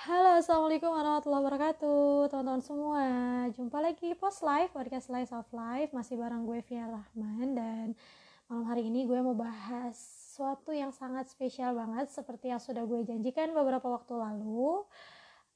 Halo, 0.00 0.40
assalamualaikum 0.40 0.96
warahmatullahi 0.96 1.44
wabarakatuh, 1.44 2.32
teman-teman 2.32 2.64
semua. 2.64 3.04
Jumpa 3.52 3.84
lagi 3.84 4.16
post 4.16 4.40
live 4.40 4.72
podcast 4.72 5.12
Slice 5.12 5.28
of 5.36 5.44
Life 5.52 5.92
masih 5.92 6.16
bareng 6.16 6.48
gue 6.48 6.56
Via 6.64 6.88
Rahman 6.88 7.52
dan 7.52 7.92
malam 8.48 8.64
hari 8.64 8.88
ini 8.88 9.04
gue 9.04 9.20
mau 9.20 9.36
bahas 9.36 9.92
sesuatu 9.92 10.72
yang 10.72 10.88
sangat 10.88 11.28
spesial 11.28 11.76
banget 11.76 12.08
seperti 12.08 12.48
yang 12.48 12.56
sudah 12.56 12.88
gue 12.88 13.04
janjikan 13.04 13.52
beberapa 13.52 13.92
waktu 13.92 14.16
lalu. 14.16 14.88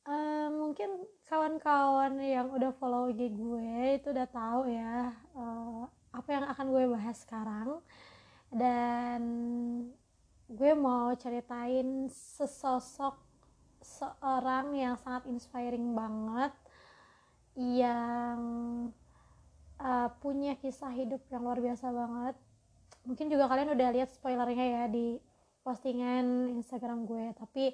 Uh, 0.04 0.52
mungkin 0.52 1.08
kawan-kawan 1.24 2.20
yang 2.20 2.52
udah 2.52 2.68
follow 2.76 3.08
IG 3.08 3.32
gue 3.32 3.96
itu 3.96 4.12
udah 4.12 4.28
tahu 4.28 4.68
ya 4.68 5.16
uh, 5.40 5.88
apa 6.12 6.28
yang 6.28 6.44
akan 6.52 6.66
gue 6.68 6.84
bahas 6.92 7.16
sekarang 7.16 7.80
dan 8.52 9.24
gue 10.52 10.72
mau 10.76 11.16
ceritain 11.16 12.12
sesosok 12.12 13.24
seorang 13.84 14.72
yang 14.72 14.96
sangat 14.96 15.28
inspiring 15.28 15.92
banget 15.92 16.52
yang 17.54 18.40
uh, 19.78 20.08
punya 20.18 20.56
kisah 20.56 20.90
hidup 20.90 21.20
yang 21.28 21.44
luar 21.44 21.60
biasa 21.60 21.92
banget. 21.92 22.34
Mungkin 23.04 23.28
juga 23.28 23.46
kalian 23.52 23.76
udah 23.76 23.88
lihat 23.92 24.08
spoilernya 24.08 24.64
ya 24.64 24.84
di 24.88 25.20
postingan 25.64 26.52
Instagram 26.60 27.08
gue 27.08 27.32
tapi 27.40 27.72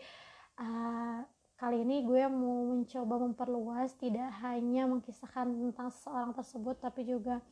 uh, 0.63 1.27
kali 1.59 1.83
ini 1.83 2.07
gue 2.07 2.23
mau 2.31 2.71
mencoba 2.73 3.19
memperluas 3.19 3.99
tidak 3.99 4.31
hanya 4.47 4.87
mengkisahkan 4.87 5.51
tentang 5.51 5.91
seorang 5.91 6.31
tersebut 6.33 6.79
tapi 6.79 7.03
juga 7.03 7.43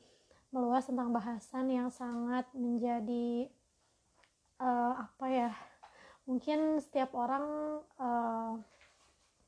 meluas 0.54 0.86
tentang 0.86 1.12
bahasan 1.12 1.68
yang 1.68 1.90
sangat 1.90 2.46
menjadi 2.54 3.50
uh, 4.62 5.04
apa 5.04 5.26
ya 5.28 5.50
mungkin 6.28 6.76
setiap 6.84 7.16
orang 7.16 7.80
uh, 7.96 8.60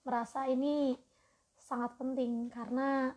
merasa 0.00 0.48
ini 0.48 0.96
sangat 1.60 1.92
penting 2.00 2.48
karena 2.48 3.12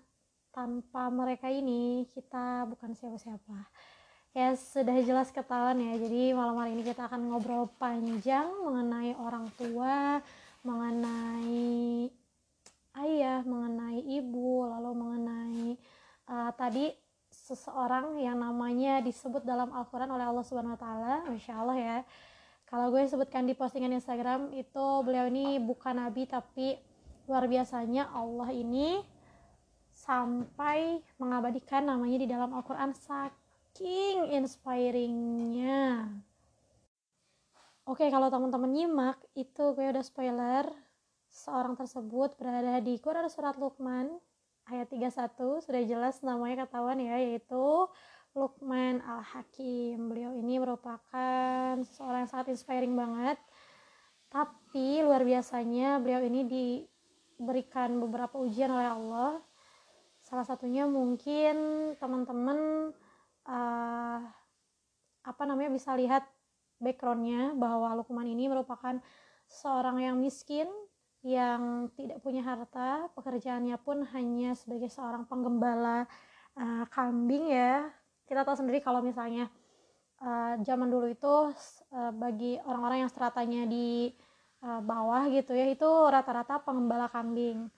tanpa 0.51 1.07
mereka 1.07 1.47
ini 1.47 2.05
kita 2.11 2.67
bukan 2.67 2.91
siapa-siapa. 2.93 3.71
Ya 4.35 4.53
sudah 4.53 4.99
jelas 5.01 5.31
ketahuan 5.31 5.79
ya. 5.79 5.95
Jadi 5.95 6.35
malam 6.35 6.59
hari 6.59 6.75
ini 6.75 6.83
kita 6.83 7.07
akan 7.07 7.31
ngobrol 7.31 7.71
panjang 7.79 8.51
mengenai 8.61 9.15
orang 9.15 9.47
tua 9.55 10.19
mengenai 10.63 12.07
ayah 13.03 13.41
mengenai 13.43 13.99
ibu 13.99 14.63
lalu 14.63 14.91
mengenai 14.95 15.67
uh, 16.29 16.51
tadi 16.55 16.93
seseorang 17.33 18.21
yang 18.21 18.37
namanya 18.39 19.01
disebut 19.01 19.41
dalam 19.43 19.73
Al-Quran 19.73 20.13
oleh 20.13 20.23
Allah 20.29 20.45
Subhanahu 20.45 20.77
Wa 20.77 20.81
Taala, 20.81 21.13
Masya 21.27 21.53
Allah 21.57 21.77
ya 21.77 21.97
kalau 22.73 22.89
gue 22.89 23.05
sebutkan 23.05 23.45
di 23.45 23.53
postingan 23.53 23.93
Instagram 23.93 24.49
itu 24.57 25.05
beliau 25.05 25.29
ini 25.29 25.61
bukan 25.61 25.93
nabi 25.93 26.25
tapi 26.25 26.73
luar 27.29 27.45
biasanya 27.45 28.09
Allah 28.09 28.49
ini 28.49 28.97
sampai 29.93 30.97
mengabadikan 31.21 31.85
namanya 31.85 32.17
di 32.17 32.25
dalam 32.25 32.49
Al-Quran 32.49 32.97
saking 32.97 34.33
inspiringnya. 34.33 36.09
Oke 37.85 38.09
kalau 38.09 38.33
teman-teman 38.33 38.73
nyimak 38.73 39.21
itu 39.37 39.77
gue 39.77 39.93
udah 39.93 40.01
spoiler. 40.01 40.65
Seorang 41.29 41.77
tersebut 41.77 42.33
berada 42.41 42.81
di 42.81 42.97
Quran 42.97 43.29
Surat 43.29 43.53
Luqman 43.53 44.17
ayat 44.65 44.89
31 44.89 45.61
sudah 45.61 45.81
jelas 45.85 46.25
namanya 46.25 46.65
ketahuan 46.65 46.97
ya 46.97 47.21
yaitu 47.21 47.85
Lukman 48.33 48.97
Al-Hakim. 49.05 50.09
Beliau 50.09 50.33
ini 50.33 50.57
merupakan 50.57 51.77
seorang 51.85 52.25
yang 52.25 52.31
sangat 52.33 52.49
inspiring 52.49 52.97
banget. 52.97 53.37
Tapi 54.33 55.05
luar 55.05 55.21
biasanya 55.21 56.01
beliau 56.01 56.25
ini 56.25 56.41
diberikan 56.41 57.93
beberapa 58.01 58.41
ujian 58.41 58.73
oleh 58.73 58.89
Allah. 58.89 59.31
Salah 60.25 60.49
satunya 60.49 60.89
mungkin 60.89 61.53
teman-teman 62.01 62.89
uh, 63.45 64.19
apa 65.23 65.43
namanya 65.45 65.69
bisa 65.69 65.93
lihat 65.93 66.25
backgroundnya 66.81 67.53
bahwa 67.53 67.93
Lukman 68.01 68.25
ini 68.25 68.49
merupakan 68.49 68.97
seorang 69.45 70.01
yang 70.01 70.17
miskin 70.17 70.65
yang 71.21 71.87
tidak 71.93 72.19
punya 72.25 72.41
harta 72.41 73.13
pekerjaannya 73.13 73.77
pun 73.79 74.03
hanya 74.09 74.57
sebagai 74.57 74.89
seorang 74.89 75.23
penggembala 75.29 76.09
uh, 76.57 76.83
kambing 76.91 77.53
ya 77.53 77.87
kita 78.33 78.41
tahu 78.41 78.57
sendiri 78.57 78.81
kalau 78.81 79.05
misalnya 79.05 79.45
uh, 80.17 80.57
zaman 80.65 80.89
dulu 80.89 81.13
itu 81.13 81.53
uh, 81.93 82.11
bagi 82.17 82.57
orang-orang 82.65 83.05
yang 83.05 83.11
stratanya 83.13 83.69
di 83.69 84.09
uh, 84.65 84.81
bawah 84.81 85.29
gitu 85.29 85.53
ya 85.53 85.69
itu 85.69 85.85
rata-rata 85.85 86.57
pengembala 86.65 87.05
kambing. 87.13 87.69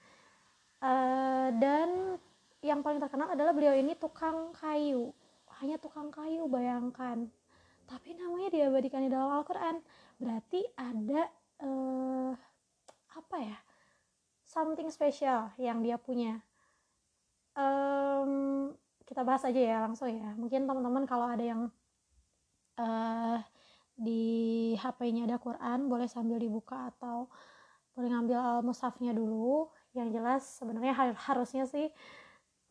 Uh, 0.80 1.52
dan 1.60 2.16
yang 2.64 2.80
paling 2.80 3.04
terkenal 3.04 3.28
adalah 3.36 3.52
beliau 3.52 3.76
ini 3.76 4.00
tukang 4.00 4.56
kayu. 4.56 5.12
Hanya 5.60 5.76
tukang 5.76 6.08
kayu 6.08 6.48
bayangkan. 6.48 7.28
Tapi 7.86 8.16
namanya 8.16 8.50
diabadikan 8.50 9.06
di 9.06 9.10
dalam 9.12 9.30
Al-Quran. 9.36 9.84
Berarti 10.18 10.64
ada 10.80 11.28
uh, 11.62 12.32
apa 13.16 13.38
ya 13.44 13.58
something 14.48 14.88
special 14.88 15.52
yang 15.60 15.84
dia 15.84 16.00
punya. 16.00 16.40
Um, 17.56 18.72
kita 19.06 19.22
bahas 19.22 19.46
aja 19.46 19.58
ya 19.58 19.78
langsung 19.86 20.10
ya. 20.10 20.34
Mungkin 20.36 20.66
teman-teman 20.66 21.06
kalau 21.06 21.30
ada 21.30 21.46
yang 21.46 21.62
uh, 22.82 23.38
di 23.96 24.74
HP-nya 24.76 25.30
ada 25.30 25.38
Quran 25.40 25.88
boleh 25.88 26.10
sambil 26.10 26.42
dibuka 26.42 26.92
atau 26.92 27.30
boleh 27.96 28.10
ngambil 28.12 28.38
al-mushafnya 28.62 29.14
dulu. 29.14 29.70
Yang 29.96 30.10
jelas 30.20 30.44
sebenarnya 30.60 30.94
harusnya 31.16 31.64
sih 31.70 31.88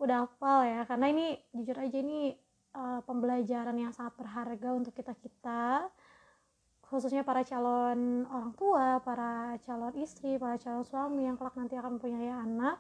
udah 0.03 0.27
hafal 0.27 0.67
ya. 0.67 0.83
Karena 0.85 1.07
ini 1.09 1.39
jujur 1.55 1.79
aja 1.79 1.97
ini 1.97 2.35
uh, 2.77 3.01
pembelajaran 3.07 3.79
yang 3.79 3.95
sangat 3.95 4.19
berharga 4.19 4.75
untuk 4.75 4.93
kita 4.93 5.15
kita 5.17 5.89
khususnya 6.85 7.27
para 7.27 7.43
calon 7.43 8.23
orang 8.29 8.53
tua, 8.55 9.03
para 9.03 9.57
calon 9.67 9.95
istri, 9.99 10.39
para 10.39 10.55
calon 10.61 10.87
suami 10.87 11.27
yang 11.27 11.35
kelak 11.35 11.57
nanti 11.59 11.75
akan 11.75 11.99
punya 11.99 12.39
anak, 12.39 12.79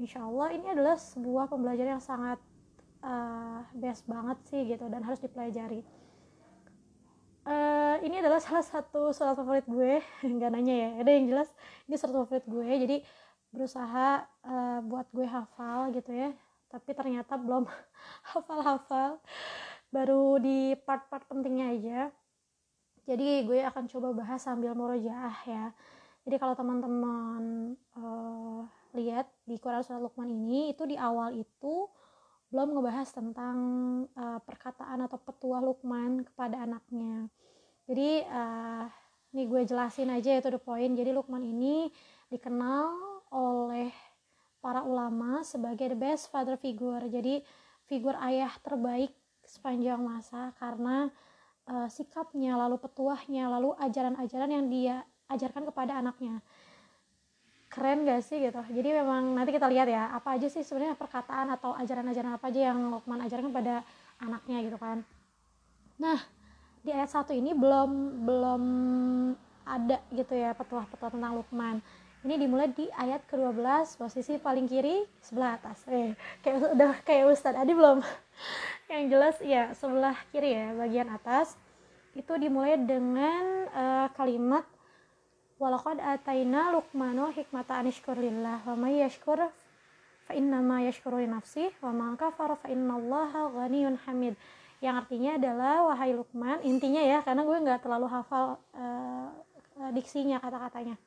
insya 0.00 0.24
Allah 0.24 0.50
ini 0.56 0.66
adalah 0.72 0.98
sebuah 0.98 1.46
pembelajaran 1.46 2.00
yang 2.00 2.02
sangat 2.02 2.42
uh, 3.02 3.66
best 3.76 4.06
banget 4.08 4.38
sih 4.48 4.62
gitu 4.66 4.86
dan 4.88 5.02
harus 5.04 5.20
dipelajari. 5.20 5.82
Uh, 7.42 7.98
ini 8.06 8.22
adalah 8.22 8.38
salah 8.38 8.62
satu 8.62 9.10
surat 9.10 9.34
favorit 9.34 9.66
gue 9.66 9.98
nggak 10.22 10.50
nanya 10.54 10.74
ya 10.78 10.90
ada 11.02 11.10
yang 11.10 11.26
jelas 11.26 11.50
ini 11.90 11.98
surat 11.98 12.14
favorit 12.14 12.46
gue 12.46 12.68
jadi 12.86 12.96
berusaha 13.50 14.22
uh, 14.46 14.78
buat 14.86 15.10
gue 15.10 15.26
hafal 15.26 15.90
gitu 15.90 16.14
ya 16.14 16.30
tapi 16.72 16.94
ternyata 16.94 17.34
belum 17.36 17.66
hafal-hafal 18.30 19.18
baru 19.92 20.40
di 20.40 20.72
part-part 20.88 21.28
pentingnya 21.28 21.66
aja. 21.76 22.00
Jadi 23.04 23.44
gue 23.44 23.60
akan 23.60 23.84
coba 23.92 24.08
bahas 24.16 24.40
sambil 24.40 24.72
murojaah 24.72 25.36
ya. 25.44 25.76
Jadi 26.24 26.36
kalau 26.40 26.56
teman-teman 26.56 27.74
uh, 27.98 28.64
lihat 28.96 29.28
di 29.44 29.60
Quran 29.60 29.84
surat 29.84 30.00
Luqman 30.00 30.32
ini 30.32 30.72
itu 30.72 30.88
di 30.88 30.96
awal 30.96 31.36
itu 31.36 31.90
belum 32.52 32.76
ngebahas 32.76 33.08
tentang 33.08 33.56
uh, 34.12 34.36
perkataan 34.44 35.08
atau 35.08 35.16
petua 35.16 35.64
Lukman 35.64 36.20
kepada 36.20 36.68
anaknya. 36.68 37.32
Jadi 37.88 38.28
uh, 38.28 38.84
ini 39.32 39.48
gue 39.48 39.64
jelasin 39.64 40.12
aja 40.12 40.36
itu 40.36 40.52
the 40.52 40.60
point. 40.60 40.92
Jadi 40.92 41.16
Lukman 41.16 41.40
ini 41.40 41.88
dikenal 42.28 42.92
oleh 43.32 43.88
para 44.60 44.84
ulama 44.84 45.40
sebagai 45.40 45.96
the 45.96 45.98
best 45.98 46.28
father 46.28 46.60
figure. 46.60 47.00
Jadi 47.08 47.40
figur 47.88 48.12
ayah 48.20 48.52
terbaik 48.60 49.16
sepanjang 49.48 50.04
masa 50.04 50.52
karena 50.60 51.08
uh, 51.72 51.88
sikapnya, 51.88 52.54
lalu 52.60 52.76
petuahnya, 52.76 53.48
lalu 53.48 53.72
ajaran-ajaran 53.80 54.50
yang 54.52 54.66
dia 54.68 54.96
ajarkan 55.32 55.72
kepada 55.72 55.96
anaknya 55.96 56.44
keren 57.72 58.04
gak 58.04 58.20
sih 58.20 58.36
gitu. 58.36 58.60
Jadi 58.68 58.88
memang 58.92 59.32
nanti 59.32 59.56
kita 59.56 59.64
lihat 59.72 59.88
ya 59.88 60.12
apa 60.12 60.36
aja 60.36 60.46
sih 60.52 60.60
sebenarnya 60.60 60.92
perkataan 60.94 61.48
atau 61.56 61.72
ajaran-ajaran 61.72 62.36
apa 62.36 62.52
aja 62.52 62.70
yang 62.70 62.92
Lukman 62.92 63.24
ajarkan 63.24 63.48
pada 63.48 63.80
anaknya 64.20 64.60
gitu 64.68 64.76
kan. 64.76 65.00
Nah 65.96 66.20
di 66.84 66.92
ayat 66.92 67.08
satu 67.08 67.32
ini 67.32 67.56
belum 67.56 68.22
belum 68.28 68.62
ada 69.64 70.04
gitu 70.12 70.36
ya 70.36 70.52
petuah-petuah 70.52 71.16
tentang 71.16 71.40
Lukman 71.40 71.80
ini 72.22 72.38
dimulai 72.38 72.70
di 72.70 72.86
ayat 72.94 73.26
ke-12 73.26 73.98
posisi 73.98 74.38
paling 74.38 74.70
kiri 74.70 75.02
sebelah 75.18 75.58
atas. 75.58 75.82
Eh 75.90 76.14
kayak 76.46 76.58
udah 76.78 76.92
kayak 77.02 77.34
Ustadz 77.34 77.58
Adi 77.58 77.74
belum? 77.74 77.98
Yang 78.90 79.04
jelas 79.10 79.36
ya 79.42 79.62
sebelah 79.74 80.14
kiri 80.30 80.54
ya 80.54 80.70
bagian 80.78 81.10
atas. 81.10 81.58
Itu 82.14 82.38
dimulai 82.38 82.78
dengan 82.78 83.66
uh, 83.74 84.06
kalimat 84.14 84.62
walaqad 85.62 86.02
ataina 86.02 86.74
luqmanu 86.74 87.30
hikmata 87.30 87.78
anishkur 87.78 88.18
lillah 88.18 88.58
wa 88.66 88.74
may 88.74 88.98
yashkur 89.06 89.38
fa 90.26 90.32
innama 90.34 90.82
yashkuru 90.82 91.22
li 91.22 91.30
nafsih 91.30 91.70
wa 91.78 91.94
man 91.94 92.18
kafara 92.18 92.58
fa 92.58 92.66
innallaha 92.66 93.46
ghaniyun 93.54 93.94
hamid. 94.02 94.34
Yang 94.82 95.06
artinya 95.06 95.38
adalah 95.38 95.86
wahai 95.86 96.10
Luqman 96.10 96.58
intinya 96.66 96.98
ya 96.98 97.22
karena 97.22 97.46
gue 97.46 97.54
nggak 97.54 97.86
terlalu 97.86 98.10
hafal 98.10 98.58
uh, 98.74 99.30
diksinya 99.94 100.42
kata-katanya. 100.42 100.98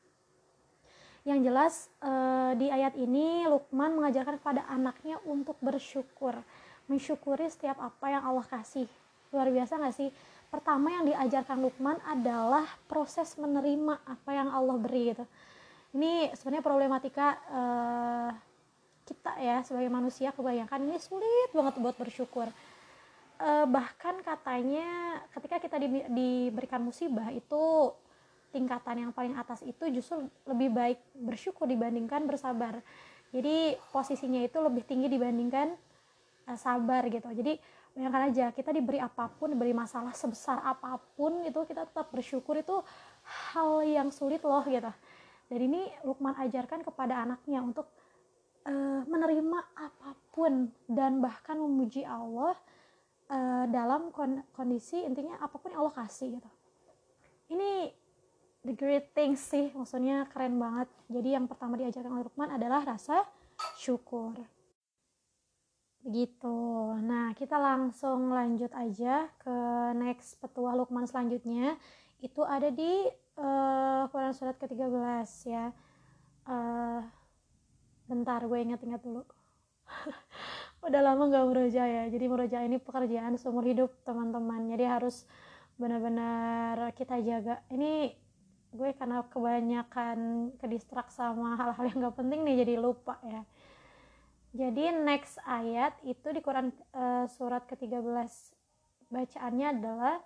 Yang 1.27 1.39
jelas 1.43 1.73
uh, 1.99 2.55
di 2.55 2.71
ayat 2.71 2.95
ini 2.95 3.43
Lukman 3.51 3.99
mengajarkan 3.99 4.39
kepada 4.39 4.63
anaknya 4.71 5.19
untuk 5.27 5.59
bersyukur. 5.59 6.39
Mensyukuri 6.87 7.51
setiap 7.51 7.75
apa 7.83 8.13
yang 8.13 8.23
Allah 8.23 8.47
kasih. 8.47 8.87
Luar 9.35 9.51
biasa 9.51 9.75
nggak 9.75 9.95
sih 9.99 10.09
pertama 10.55 10.87
yang 10.87 11.03
diajarkan 11.03 11.59
Lukman 11.59 11.99
adalah 12.07 12.63
proses 12.87 13.35
menerima 13.35 13.99
apa 14.07 14.31
yang 14.31 14.47
Allah 14.55 14.79
beri 14.79 15.11
gitu. 15.11 15.27
Ini 15.91 16.31
sebenarnya 16.31 16.63
problematika 16.63 17.27
uh, 17.51 18.31
kita 19.03 19.35
ya 19.43 19.59
sebagai 19.67 19.91
manusia 19.91 20.31
kebayangkan 20.31 20.79
ini 20.79 20.95
sulit 21.03 21.51
banget 21.51 21.75
buat 21.83 21.99
bersyukur. 21.99 22.47
Uh, 23.35 23.67
bahkan 23.67 24.15
katanya 24.23 25.19
ketika 25.35 25.59
kita 25.59 25.75
di, 25.75 25.87
diberikan 26.07 26.79
musibah 26.79 27.35
itu 27.35 27.91
tingkatan 28.55 29.07
yang 29.07 29.11
paling 29.11 29.35
atas 29.35 29.59
itu 29.67 29.91
justru 29.91 30.23
lebih 30.47 30.71
baik 30.71 30.99
bersyukur 31.19 31.67
dibandingkan 31.67 32.23
bersabar. 32.23 32.79
Jadi 33.35 33.75
posisinya 33.91 34.39
itu 34.39 34.55
lebih 34.63 34.87
tinggi 34.87 35.11
dibandingkan 35.11 35.75
uh, 36.47 36.55
sabar 36.55 37.03
gitu. 37.11 37.27
Jadi 37.35 37.59
bayangkan 37.95 38.27
aja 38.27 38.45
kita 38.51 38.75
diberi 38.75 38.99
apa 38.99 39.31
pun 39.31 39.55
diberi 39.55 39.71
masalah 39.71 40.11
sebesar 40.11 40.59
apa 40.59 40.99
pun 41.15 41.47
itu 41.47 41.63
kita 41.63 41.87
tetap 41.87 42.11
bersyukur 42.11 42.59
itu 42.59 42.83
hal 43.23 43.87
yang 43.87 44.11
sulit 44.11 44.43
loh 44.43 44.61
gitu. 44.67 44.91
Dan 45.47 45.59
ini 45.71 45.87
Lukman 46.03 46.35
ajarkan 46.35 46.83
kepada 46.83 47.23
anaknya 47.23 47.63
untuk 47.63 47.87
uh, 48.67 49.01
menerima 49.07 49.59
apa 49.79 50.11
pun 50.35 50.67
dan 50.91 51.23
bahkan 51.23 51.55
memuji 51.55 52.03
Allah 52.03 52.57
uh, 53.31 53.65
dalam 53.71 54.11
kondisi 54.51 54.99
intinya 55.07 55.39
apa 55.39 55.55
pun 55.55 55.71
yang 55.71 55.87
Allah 55.87 55.95
kasih 55.95 56.35
gitu. 56.35 56.49
Ini 57.55 57.93
the 58.65 58.75
great 58.75 59.13
things 59.15 59.39
sih 59.39 59.71
maksudnya 59.71 60.27
keren 60.33 60.59
banget. 60.59 60.91
Jadi 61.07 61.29
yang 61.31 61.47
pertama 61.47 61.79
diajarkan 61.79 62.11
oleh 62.11 62.25
Lukman 62.27 62.51
adalah 62.51 62.83
rasa 62.83 63.23
syukur 63.79 64.35
begitu 66.05 66.93
nah 67.01 67.33
kita 67.33 67.57
langsung 67.57 68.29
lanjut 68.29 68.69
aja 68.77 69.25
ke 69.41 69.57
next 69.97 70.37
petua 70.37 70.77
Lukman 70.77 71.09
selanjutnya. 71.09 71.75
Itu 72.21 72.45
ada 72.45 72.69
di 72.69 73.09
uh, 73.37 74.07
Quran 74.09 74.33
surat 74.33 74.55
ke-13 74.61 75.29
ya. 75.49 75.73
Uh, 76.45 77.01
bentar 78.05 78.41
gue 78.45 78.59
inget-inget 78.61 79.01
dulu. 79.01 79.25
Udah 80.85 81.01
lama 81.01 81.29
gak 81.29 81.45
meroja 81.49 81.83
ya. 81.85 82.03
Jadi 82.09 82.25
meroja 82.29 82.61
ini 82.61 82.77
pekerjaan 82.77 83.37
seumur 83.41 83.65
hidup 83.65 83.91
teman-teman. 84.05 84.69
Jadi 84.69 84.85
harus 84.85 85.25
benar-benar 85.75 86.93
kita 86.93 87.19
jaga. 87.21 87.61
Ini 87.73 88.13
gue 88.75 88.91
karena 88.93 89.23
kebanyakan 89.31 90.51
kedistrak 90.59 91.07
sama 91.07 91.55
hal-hal 91.55 91.85
yang 91.87 91.97
gak 92.03 92.19
penting 92.19 92.43
nih 92.43 92.67
jadi 92.67 92.75
lupa 92.75 93.15
ya 93.23 93.47
jadi 94.55 94.95
next 94.95 95.35
ayat 95.43 95.99
itu 96.07 96.31
di 96.31 96.39
Quran 96.39 96.71
uh, 96.95 97.27
surat 97.27 97.67
ke-13 97.67 98.55
bacaannya 99.11 99.67
adalah 99.75 100.23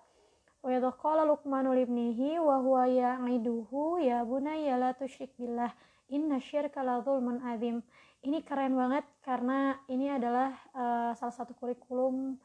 wa 0.62 0.70
idh 0.70 0.86
qala 1.02 1.26
luqmanu 1.26 1.74
libnihi 1.74 2.38
wa 2.38 2.62
huwa 2.62 2.86
ya'iduhu 2.86 4.06
ya 4.06 4.22
bunayya 4.22 4.78
la 4.78 4.94
tusyrik 4.94 5.34
billah 5.34 5.74
inna 6.14 6.38
syirka 6.38 6.86
la 6.86 7.02
dzulmun 7.02 7.42
adzim. 7.42 7.82
Ini 8.22 8.44
keren 8.46 8.76
banget 8.78 9.08
karena 9.26 9.80
ini 9.90 10.12
adalah 10.14 10.52
uh, 10.76 11.12
salah 11.16 11.34
satu 11.34 11.56
kurikulum 11.56 12.36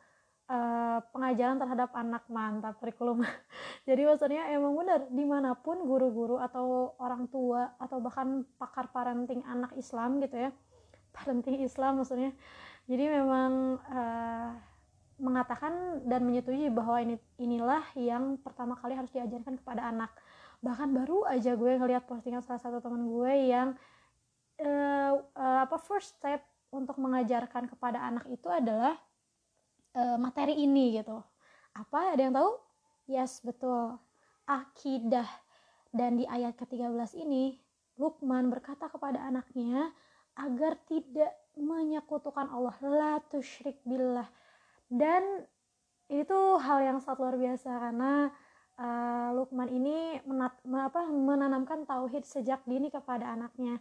uh, 0.47 0.99
pengajaran 1.11 1.59
terhadap 1.59 1.91
anak 1.93 2.25
mantap 2.31 2.79
kurikulum. 2.81 3.27
Jadi 3.89 4.09
maksudnya 4.09 4.49
emang 4.55 4.73
benar 4.79 5.05
di 5.11 5.25
mana 5.27 5.53
pun 5.59 5.83
guru-guru 5.83 6.39
atau 6.41 6.97
orang 7.03 7.27
tua 7.29 7.75
atau 7.77 7.99
bahkan 7.99 8.47
pakar 8.57 8.89
parenting 8.95 9.43
anak 9.45 9.75
Islam 9.77 10.23
gitu 10.23 10.49
ya 10.49 10.51
parenting 11.15 11.63
Islam 11.63 12.03
maksudnya. 12.03 12.35
Jadi 12.91 13.05
memang 13.07 13.81
uh, 13.81 14.51
mengatakan 15.17 16.05
dan 16.05 16.27
menyetujui 16.27 16.69
bahwa 16.75 16.99
ini 16.99 17.17
inilah 17.39 17.87
yang 17.95 18.37
pertama 18.43 18.75
kali 18.75 18.99
harus 18.99 19.15
diajarkan 19.15 19.63
kepada 19.63 19.87
anak. 19.89 20.11
Bahkan 20.61 20.91
baru 20.91 21.23
aja 21.31 21.55
gue 21.55 21.79
ngeliat 21.79 22.05
postingan 22.05 22.43
salah 22.43 22.61
satu 22.61 22.83
teman 22.83 23.07
gue 23.07 23.33
yang 23.47 23.69
uh, 24.59 25.13
uh, 25.23 25.59
apa 25.65 25.77
first 25.79 26.19
step 26.19 26.43
untuk 26.75 26.99
mengajarkan 26.99 27.71
kepada 27.71 28.03
anak 28.03 28.27
itu 28.27 28.51
adalah 28.51 28.99
uh, 29.95 30.19
materi 30.19 30.59
ini 30.59 30.99
gitu. 30.99 31.23
Apa? 31.79 32.19
Ada 32.19 32.23
yang 32.27 32.35
tahu? 32.35 32.51
Yes 33.07 33.39
betul. 33.41 33.97
Akidah. 34.45 35.27
Dan 35.95 36.19
di 36.19 36.27
ayat 36.27 36.59
ke-13 36.59 37.23
ini 37.23 37.55
Lukman 37.95 38.51
berkata 38.51 38.91
kepada 38.91 39.23
anaknya 39.23 39.95
agar 40.39 40.79
tidak 40.87 41.33
menyekutukan 41.55 42.51
Allah. 42.51 42.77
La 42.83 43.15
tusyrik 43.31 43.79
billah. 43.87 44.27
Dan 44.91 45.47
itu 46.11 46.39
hal 46.61 46.79
yang 46.85 46.99
sangat 47.01 47.19
luar 47.25 47.37
biasa 47.41 47.71
karena 47.81 48.29
uh, 48.77 49.29
Lukman 49.33 49.71
ini 49.73 50.21
menat, 50.29 50.55
apa, 50.67 51.09
menanamkan 51.09 51.89
tauhid 51.89 52.27
sejak 52.27 52.63
dini 52.69 52.93
kepada 52.93 53.33
anaknya. 53.33 53.81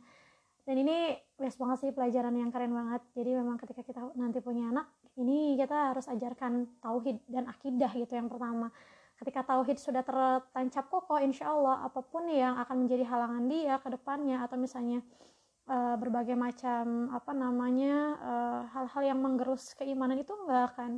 Dan 0.64 0.80
ini 0.80 1.12
best 1.36 1.60
banget 1.60 1.78
sih 1.84 1.92
pelajaran 1.92 2.32
yang 2.40 2.48
keren 2.48 2.72
banget. 2.72 3.04
Jadi 3.12 3.32
memang 3.36 3.60
ketika 3.60 3.84
kita 3.84 4.00
nanti 4.16 4.40
punya 4.40 4.72
anak 4.72 4.88
ini 5.20 5.60
kita 5.60 5.92
harus 5.92 6.08
ajarkan 6.08 6.80
tauhid 6.80 7.20
dan 7.28 7.52
akidah 7.52 7.92
gitu 7.92 8.16
yang 8.16 8.32
pertama. 8.32 8.72
Ketika 9.20 9.44
tauhid 9.44 9.78
sudah 9.78 10.02
tertancap 10.02 10.88
kokoh 10.88 11.20
insya 11.20 11.52
Allah 11.52 11.84
apa 11.84 12.00
pun 12.00 12.26
yang 12.32 12.56
akan 12.58 12.88
menjadi 12.88 13.04
halangan 13.06 13.44
dia 13.52 13.76
ke 13.78 13.92
depannya 13.92 14.42
atau 14.42 14.56
misalnya 14.56 15.04
uh, 15.70 15.96
berbagai 16.00 16.36
macam 16.36 17.10
apa 17.14 17.32
namanya 17.32 17.96
eh, 18.20 18.62
hal-hal 18.74 19.04
uh, 19.04 19.10
yang 19.14 19.20
menggerus 19.20 19.76
keimanan 19.78 20.20
itu 20.20 20.34
nggak 20.34 20.64
akan 20.76 20.92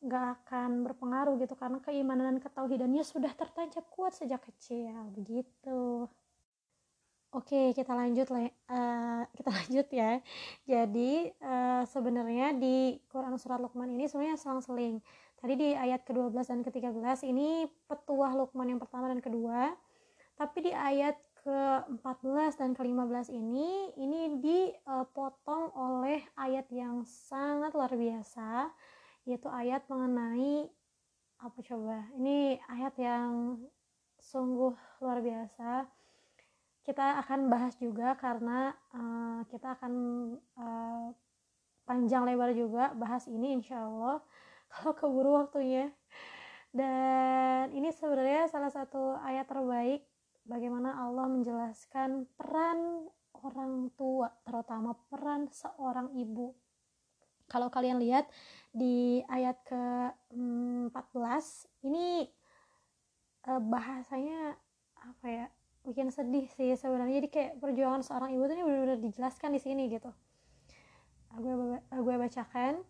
nggak 0.00 0.26
akan 0.40 0.70
berpengaruh 0.88 1.36
gitu 1.44 1.52
karena 1.60 1.78
keimanan 1.84 2.36
dan 2.36 2.38
ketauhidannya 2.40 3.04
sudah 3.04 3.32
tertancap 3.36 3.84
kuat 3.92 4.16
sejak 4.16 4.40
kecil 4.40 5.12
begitu 5.12 6.08
Oke, 7.30 7.70
kita 7.78 7.94
lanjut 7.94 8.26
uh, 8.34 9.22
kita 9.38 9.50
lanjut 9.62 9.86
ya. 9.94 10.18
Jadi 10.66 11.30
uh, 11.38 11.86
sebenarnya 11.86 12.58
di 12.58 12.98
Quran 13.06 13.38
surat 13.38 13.62
Luqman 13.62 13.86
ini 13.86 14.10
sebenarnya 14.10 14.34
selang-seling. 14.34 14.98
Tadi 15.38 15.54
di 15.54 15.68
ayat 15.78 16.02
ke-12 16.02 16.34
dan 16.42 16.60
ke-13 16.66 17.30
ini 17.30 17.70
petuah 17.86 18.34
Luqman 18.34 18.74
yang 18.74 18.82
pertama 18.82 19.06
dan 19.06 19.22
kedua. 19.22 19.70
Tapi 20.34 20.58
di 20.58 20.72
ayat 20.74 21.14
ke-14 21.40 22.52
dan 22.60 22.70
ke-15 22.76 23.32
ini 23.32 23.96
ini 23.96 24.40
dipotong 24.40 25.72
oleh 25.72 26.20
ayat 26.36 26.68
yang 26.68 27.02
sangat 27.08 27.72
luar 27.72 27.92
biasa 27.96 28.68
yaitu 29.24 29.48
ayat 29.48 29.84
mengenai 29.88 30.68
apa 31.40 31.58
coba? 31.64 32.08
Ini 32.16 32.60
ayat 32.68 32.94
yang 33.00 33.56
sungguh 34.20 34.76
luar 35.00 35.24
biasa 35.24 35.88
kita 36.84 37.20
akan 37.24 37.52
bahas 37.52 37.76
juga 37.76 38.16
karena 38.16 38.72
uh, 38.92 39.40
kita 39.48 39.76
akan 39.76 39.92
uh, 40.56 41.08
panjang 41.84 42.24
lebar 42.24 42.52
juga 42.56 42.92
bahas 42.96 43.28
ini 43.28 43.56
insya 43.56 43.84
Allah 43.84 44.24
kalau 44.72 44.92
keburu 44.96 45.30
waktunya 45.40 45.92
dan 46.70 47.74
ini 47.74 47.90
sebenarnya 47.90 48.46
salah 48.46 48.70
satu 48.70 49.18
ayat 49.22 49.46
terbaik 49.50 50.06
bagaimana 50.50 50.98
Allah 50.98 51.30
menjelaskan 51.30 52.26
peran 52.34 53.06
orang 53.46 53.94
tua 53.94 54.26
terutama 54.42 54.98
peran 55.06 55.46
seorang 55.54 56.10
ibu. 56.18 56.50
Kalau 57.46 57.70
kalian 57.70 58.02
lihat 58.02 58.26
di 58.70 59.22
ayat 59.26 59.58
ke-14 59.66 61.46
ini 61.86 62.26
uh, 63.46 63.62
bahasanya 63.62 64.54
apa 65.00 65.26
ya 65.26 65.46
bikin 65.86 66.10
sedih 66.10 66.46
sih 66.54 66.74
sebenarnya. 66.74 67.22
Jadi 67.22 67.28
kayak 67.30 67.52
perjuangan 67.58 68.02
seorang 68.04 68.34
ibu 68.34 68.42
tuh 68.46 68.54
ini 68.54 68.62
benar-benar 68.66 68.98
dijelaskan 69.02 69.54
di 69.54 69.60
sini 69.62 69.86
gitu. 69.90 70.10
Gue 71.38 71.78
gue 71.78 72.16
bacakan 72.18 72.82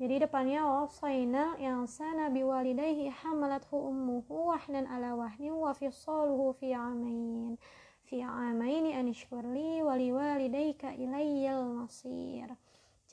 jadi 0.00 0.24
depannya 0.24 0.64
wasaina 0.64 1.60
yang 1.60 1.84
sana 1.84 2.32
biwalidayhi 2.32 3.12
hamalathu 3.20 3.76
ummuhu 3.76 4.48
wahnan 4.48 4.88
ala 4.88 5.12
wahni 5.12 5.52
wa 5.52 5.76
fisaluhu 5.76 6.56
fi 6.56 6.72
amain 6.72 7.60
fi 8.08 8.24
amain 8.24 8.88
an 8.96 9.12
ishkurli 9.12 9.84
wa 9.84 9.92
liwalidayka 10.00 10.96
ilayyal 10.96 11.84
masir. 11.84 12.48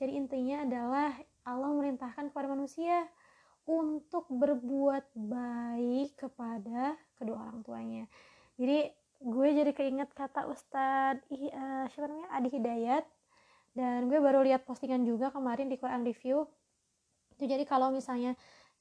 Jadi 0.00 0.16
intinya 0.16 0.64
adalah 0.64 1.12
Allah 1.44 1.76
merintahkan 1.76 2.32
kepada 2.32 2.48
manusia 2.48 3.04
untuk 3.68 4.24
berbuat 4.32 5.12
baik 5.12 6.16
kepada 6.16 6.96
kedua 7.20 7.52
orang 7.52 7.60
tuanya. 7.68 8.04
Jadi 8.56 8.88
gue 9.20 9.48
jadi 9.52 9.76
keinget 9.76 10.08
kata 10.16 10.48
Ustadz 10.48 11.20
uh, 11.28 11.84
siapa 11.92 12.08
namanya? 12.08 12.32
Adi 12.32 12.48
Hidayat. 12.48 13.04
Dan 13.76 14.08
gue 14.08 14.16
baru 14.18 14.40
lihat 14.40 14.64
postingan 14.64 15.04
juga 15.04 15.28
kemarin 15.28 15.68
di 15.68 15.76
Quran 15.76 16.02
Review 16.02 16.48
itu 17.38 17.46
jadi 17.46 17.62
kalau 17.62 17.94
misalnya 17.94 18.34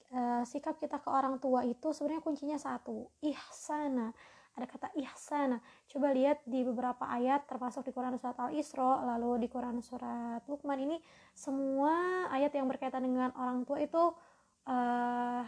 uh, 0.10 0.42
sikap 0.42 0.82
kita 0.82 0.98
ke 0.98 1.10
orang 1.14 1.38
tua 1.38 1.62
itu 1.62 1.94
sebenarnya 1.94 2.26
kuncinya 2.26 2.58
satu 2.58 3.14
ihsana. 3.22 4.10
Ada 4.58 4.66
kata 4.66 4.90
ihsana. 4.98 5.62
Coba 5.86 6.10
lihat 6.18 6.42
di 6.50 6.66
beberapa 6.66 7.06
ayat 7.06 7.46
termasuk 7.46 7.86
di 7.86 7.94
Quran 7.94 8.18
surat 8.18 8.34
Al-Isra 8.42 9.06
lalu 9.14 9.46
di 9.46 9.48
Quran 9.54 9.78
surat 9.86 10.42
Luqman 10.50 10.82
ini 10.82 10.98
semua 11.38 12.26
ayat 12.34 12.58
yang 12.58 12.66
berkaitan 12.66 13.06
dengan 13.06 13.30
orang 13.38 13.62
tua 13.70 13.78
itu 13.78 14.18
uh, 14.66 15.46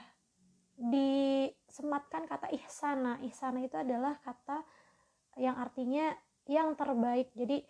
disematkan 0.78 2.30
kata 2.30 2.54
ihsana. 2.54 3.18
Ihsana 3.25 3.66
itu 3.66 3.74
adalah 3.74 4.22
kata 4.22 4.62
yang 5.42 5.58
artinya 5.58 6.13
yang 6.46 6.78
terbaik. 6.78 7.34
Jadi 7.34 7.66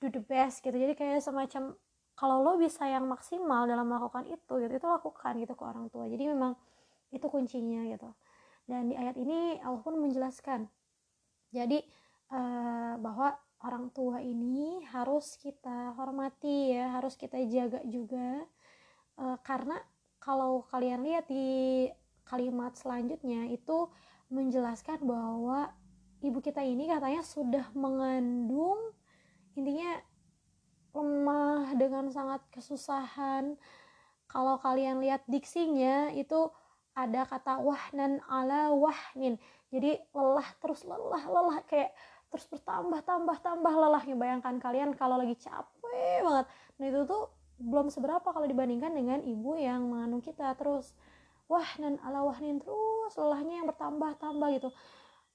do 0.00 0.08
the 0.08 0.24
best 0.24 0.64
gitu. 0.64 0.72
Jadi 0.72 0.96
kayak 0.96 1.20
semacam 1.20 1.76
kalau 2.12 2.44
lo 2.44 2.60
bisa 2.60 2.84
yang 2.86 3.08
maksimal 3.08 3.64
dalam 3.64 3.88
melakukan 3.88 4.28
itu 4.28 4.52
gitu 4.60 4.72
itu 4.72 4.88
lakukan 4.88 5.32
gitu 5.40 5.54
ke 5.56 5.64
orang 5.64 5.88
tua. 5.88 6.06
Jadi 6.06 6.24
memang 6.28 6.52
itu 7.12 7.26
kuncinya 7.28 7.84
gitu. 7.88 8.10
Dan 8.68 8.92
di 8.92 8.94
ayat 8.96 9.16
ini 9.18 9.58
Allah 9.60 9.80
pun 9.80 9.98
menjelaskan. 9.98 10.68
Jadi 11.52 11.82
uh, 12.32 12.94
bahwa 13.00 13.36
orang 13.62 13.92
tua 13.94 14.18
ini 14.18 14.82
harus 14.90 15.38
kita 15.38 15.94
hormati 15.94 16.74
ya 16.74 16.96
harus 16.96 17.16
kita 17.16 17.40
jaga 17.48 17.80
juga. 17.84 18.44
Uh, 19.16 19.36
karena 19.44 19.76
kalau 20.22 20.64
kalian 20.70 21.04
lihat 21.04 21.26
di 21.28 21.88
kalimat 22.24 22.72
selanjutnya 22.78 23.50
itu 23.50 23.90
menjelaskan 24.32 25.04
bahwa 25.04 25.74
ibu 26.22 26.38
kita 26.40 26.62
ini 26.64 26.88
katanya 26.88 27.20
sudah 27.20 27.66
mengandung 27.74 28.78
intinya 29.52 30.00
lemah 30.92 31.72
dengan 31.76 32.08
sangat 32.12 32.40
kesusahan. 32.52 33.56
Kalau 34.28 34.56
kalian 34.60 35.00
lihat 35.04 35.24
diksinya 35.28 36.08
itu 36.12 36.48
ada 36.92 37.24
kata 37.24 37.60
wahnan 37.60 38.20
ala 38.28 38.72
wahnin. 38.72 39.40
Jadi 39.72 39.96
lelah 40.12 40.48
terus 40.60 40.84
lelah 40.84 41.24
lelah. 41.28 41.64
Kayak 41.64 41.96
terus 42.32 42.48
bertambah 42.48 43.04
tambah 43.04 43.36
tambah 43.44 43.72
lelahnya 43.72 44.16
bayangkan 44.16 44.56
kalian 44.56 44.96
kalau 44.96 45.20
lagi 45.20 45.36
capek 45.36 46.24
banget. 46.24 46.46
Nah 46.80 46.86
itu 46.88 47.00
tuh 47.04 47.28
belum 47.60 47.92
seberapa 47.92 48.24
kalau 48.24 48.48
dibandingkan 48.48 48.92
dengan 48.92 49.20
ibu 49.24 49.56
yang 49.56 49.88
mengandung 49.88 50.24
kita. 50.24 50.52
Terus 50.56 50.96
wahnan 51.48 52.00
ala 52.04 52.24
wahnin 52.24 52.60
terus 52.60 53.12
lelahnya 53.16 53.64
yang 53.64 53.68
bertambah 53.68 54.16
tambah 54.20 54.48
gitu. 54.52 54.70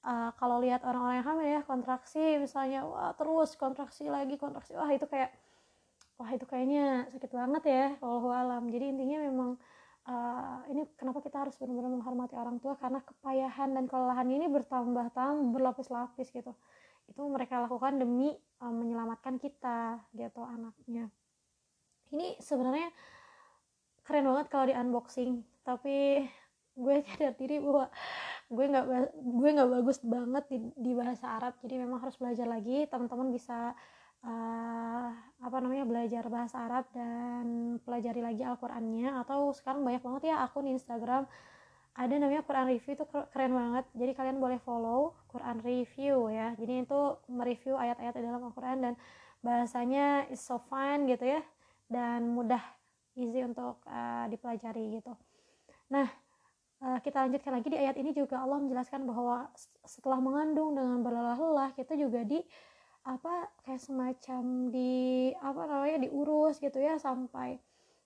Uh, 0.05 0.29
kalau 0.37 0.61
lihat 0.61 0.85
orang-orang 0.85 1.19
yang 1.19 1.27
hamil 1.27 1.47
ya 1.57 1.61
kontraksi 1.65 2.37
misalnya 2.37 2.85
wah 2.85 3.11
terus 3.17 3.57
kontraksi 3.57 4.07
lagi 4.07 4.37
kontraksi 4.37 4.77
wah 4.77 4.87
itu 4.93 5.03
kayak 5.09 5.33
wah 6.17 6.29
itu 6.33 6.45
kayaknya 6.49 7.05
sakit 7.13 7.31
banget 7.31 7.63
ya 7.69 7.85
kalau 8.01 8.33
alam. 8.33 8.65
Jadi 8.73 8.85
intinya 8.89 9.17
memang 9.21 9.49
uh, 10.09 10.59
ini 10.73 10.89
kenapa 10.97 11.21
kita 11.21 11.45
harus 11.45 11.55
benar-benar 11.61 11.93
menghormati 11.93 12.33
orang 12.33 12.57
tua? 12.57 12.73
Karena 12.75 12.99
kepayahan 13.05 13.77
dan 13.77 13.85
kelelahan 13.85 14.27
ini 14.27 14.49
bertambah-tambah 14.49 15.53
berlapis-lapis 15.53 16.33
gitu. 16.33 16.51
Itu 17.07 17.21
mereka 17.29 17.61
lakukan 17.61 18.01
demi 18.01 18.33
uh, 18.59 18.73
menyelamatkan 18.73 19.37
kita 19.37 20.01
gitu 20.17 20.41
anaknya. 20.41 21.07
Ini 22.09 22.41
sebenarnya 22.41 22.89
keren 24.01 24.25
banget 24.25 24.47
kalau 24.47 24.65
di 24.71 24.75
unboxing 24.75 25.43
tapi 25.67 26.23
gue 26.77 26.95
sadar 27.05 27.35
diri 27.35 27.59
bahwa 27.59 27.91
gue 28.47 28.65
nggak 28.71 28.85
gue 29.11 29.49
nggak 29.59 29.69
bagus 29.75 29.99
banget 30.01 30.43
di, 30.49 30.57
di 30.73 30.91
bahasa 30.97 31.35
Arab. 31.37 31.53
Jadi 31.61 31.77
memang 31.77 32.01
harus 32.01 32.17
belajar 32.17 32.47
lagi 32.49 32.87
teman-teman 32.87 33.29
bisa 33.29 33.77
uh, 34.25 35.09
apa 35.37 35.57
namanya 35.61 35.85
belajar 35.85 36.25
bahasa 36.31 36.57
Arab 36.65 36.89
dan 36.95 37.77
pelajari 37.85 38.21
lagi 38.21 38.41
Al-Qur'annya. 38.41 39.21
Atau 39.21 39.53
sekarang 39.53 39.85
banyak 39.85 40.01
banget 40.01 40.33
ya 40.33 40.45
akun 40.45 40.65
Instagram. 40.65 41.29
Ada 41.97 42.13
namanya 42.21 42.45
Quran 42.45 42.69
review 42.69 42.93
itu 42.93 43.05
keren 43.33 43.53
banget. 43.57 43.85
Jadi 43.97 44.11
kalian 44.13 44.37
boleh 44.37 44.61
follow 44.61 45.17
Quran 45.33 45.57
review 45.65 46.29
ya. 46.29 46.53
Jadi 46.53 46.85
itu 46.85 47.01
mereview 47.25 47.73
ayat-ayat 47.73 48.13
di 48.13 48.21
dalam 48.21 48.41
Al-Quran 48.45 48.77
dan 48.85 48.93
bahasanya 49.41 50.29
is 50.29 50.37
so 50.37 50.61
fun 50.69 51.09
gitu 51.09 51.25
ya. 51.25 51.41
Dan 51.89 52.37
mudah 52.37 52.61
easy 53.17 53.41
untuk 53.41 53.81
uh, 53.89 54.29
dipelajari 54.29 55.01
gitu. 55.01 55.17
Nah 55.89 56.05
uh, 56.85 57.01
kita 57.01 57.25
lanjutkan 57.25 57.57
lagi 57.57 57.67
di 57.73 57.77
ayat 57.81 57.97
ini 57.97 58.13
juga. 58.13 58.45
Allah 58.45 58.61
menjelaskan 58.61 59.09
bahwa 59.09 59.49
setelah 59.81 60.21
mengandung 60.21 60.77
dengan 60.77 61.01
berlelah-lelah 61.01 61.73
kita 61.73 61.97
juga 61.97 62.21
di 62.21 62.45
apa 63.07 63.47
kayak 63.63 63.79
semacam 63.79 64.67
di 64.67 65.31
apa 65.39 65.61
namanya 65.63 66.03
diurus 66.03 66.59
gitu 66.59 66.75
ya 66.83 66.99
sampai 66.99 67.55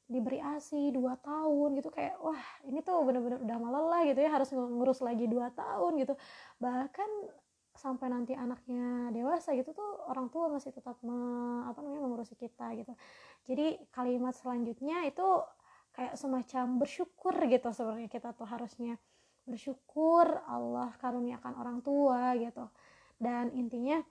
diberi 0.05 0.37
asi 0.43 0.91
dua 0.91 1.15
tahun 1.17 1.79
gitu 1.79 1.89
kayak 1.89 2.19
wah 2.19 2.43
ini 2.67 2.83
tuh 2.83 3.01
bener-bener 3.07 3.39
udah 3.41 3.57
malelah 3.57 4.01
gitu 4.05 4.19
ya 4.19 4.29
harus 4.29 4.51
ngurus 4.53 4.99
lagi 5.01 5.25
dua 5.25 5.49
tahun 5.55 5.97
gitu. 6.03 6.13
Bahkan 6.59 7.09
sampai 7.71 8.11
nanti 8.11 8.35
anaknya 8.35 9.09
dewasa 9.15 9.55
gitu 9.55 9.71
tuh 9.71 10.05
orang 10.11 10.27
tua 10.27 10.51
masih 10.51 10.75
tetap 10.75 10.99
me, 11.01 11.15
apa 11.65 11.79
namanya 11.79 12.03
mengurusi 12.03 12.35
kita 12.35 12.75
gitu. 12.75 12.93
Jadi 13.47 13.79
kalimat 13.95 14.35
selanjutnya 14.35 15.07
itu 15.07 15.25
kayak 15.95 16.19
semacam 16.19 16.65
bersyukur 16.77 17.33
gitu 17.47 17.71
sebenarnya 17.71 18.11
kita 18.11 18.35
tuh 18.35 18.45
harusnya. 18.45 18.99
Bersyukur 19.47 20.27
Allah 20.45 20.93
karuniakan 21.01 21.57
orang 21.57 21.79
tua 21.81 22.35
gitu. 22.37 22.67
Dan 23.17 23.49
intinya 23.57 24.03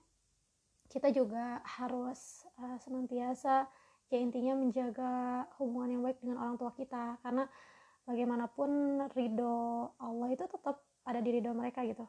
kita 0.91 1.15
juga 1.15 1.63
harus 1.63 2.43
uh, 2.59 2.77
senantiasa 2.83 3.71
ya 4.11 4.19
intinya 4.19 4.59
menjaga 4.59 5.47
hubungan 5.63 5.95
yang 5.95 6.03
baik 6.03 6.19
dengan 6.19 6.43
orang 6.43 6.59
tua 6.59 6.75
kita. 6.75 7.23
Karena 7.23 7.47
bagaimanapun 8.05 8.71
ridho 9.15 9.95
Allah 10.03 10.29
itu 10.35 10.45
tetap 10.51 10.83
ada 11.07 11.23
di 11.23 11.31
ridho 11.39 11.55
mereka 11.55 11.87
gitu. 11.87 12.05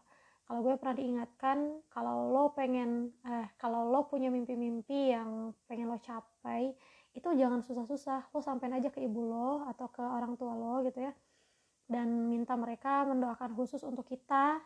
Kalau 0.49 0.59
gue 0.65 0.73
pernah 0.75 0.97
diingatkan 0.97 1.79
kalau 1.93 2.33
lo 2.33 2.51
pengen 2.57 3.13
eh 3.23 3.47
kalau 3.55 3.87
lo 3.87 4.09
punya 4.09 4.27
mimpi-mimpi 4.33 5.13
yang 5.13 5.55
pengen 5.69 5.87
lo 5.87 6.01
capai 6.01 6.73
itu 7.13 7.29
jangan 7.37 7.61
susah-susah. 7.61 8.33
Lo 8.33 8.41
sampein 8.41 8.73
aja 8.73 8.89
ke 8.89 8.99
ibu 8.99 9.21
lo 9.21 9.63
atau 9.69 9.87
ke 9.93 10.01
orang 10.01 10.33
tua 10.35 10.57
lo 10.57 10.81
gitu 10.83 11.05
ya. 11.05 11.13
Dan 11.85 12.33
minta 12.33 12.57
mereka 12.57 13.05
mendoakan 13.05 13.53
khusus 13.53 13.85
untuk 13.85 14.09
kita 14.09 14.57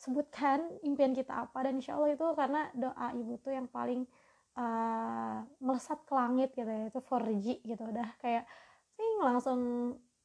sebutkan 0.00 0.64
impian 0.80 1.12
kita 1.12 1.44
apa 1.44 1.60
dan 1.60 1.76
insya 1.76 2.00
Allah 2.00 2.16
itu 2.16 2.24
karena 2.32 2.72
doa 2.72 3.12
ibu 3.12 3.36
tuh 3.36 3.52
yang 3.52 3.68
paling 3.68 4.08
uh, 4.56 5.44
melesat 5.60 6.00
ke 6.08 6.12
langit 6.16 6.56
gitu 6.56 6.72
ya 6.72 6.88
itu 6.88 7.00
4G 7.04 7.46
gitu. 7.68 7.82
Udah 7.84 8.08
kayak 8.16 8.48
sing 8.96 9.12
langsung 9.20 9.60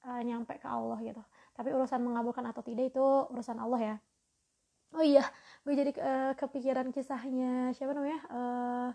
uh, 0.08 0.22
nyampe 0.24 0.55
ke 0.55 0.67
Allah 0.72 0.96
gitu. 1.03 1.20
Tapi 1.51 1.75
urusan 1.75 2.00
mengabulkan 2.00 2.48
atau 2.48 2.63
tidak 2.63 2.96
itu 2.96 3.03
urusan 3.36 3.60
Allah 3.60 3.82
ya. 3.84 3.96
Oh 4.96 5.03
iya 5.03 5.27
gue 5.67 5.74
jadi 5.75 5.91
uh, 6.00 6.34
kepikiran 6.39 6.88
kisahnya 6.96 7.75
siapa 7.75 7.91
namanya 7.91 8.22
uh, 8.32 8.89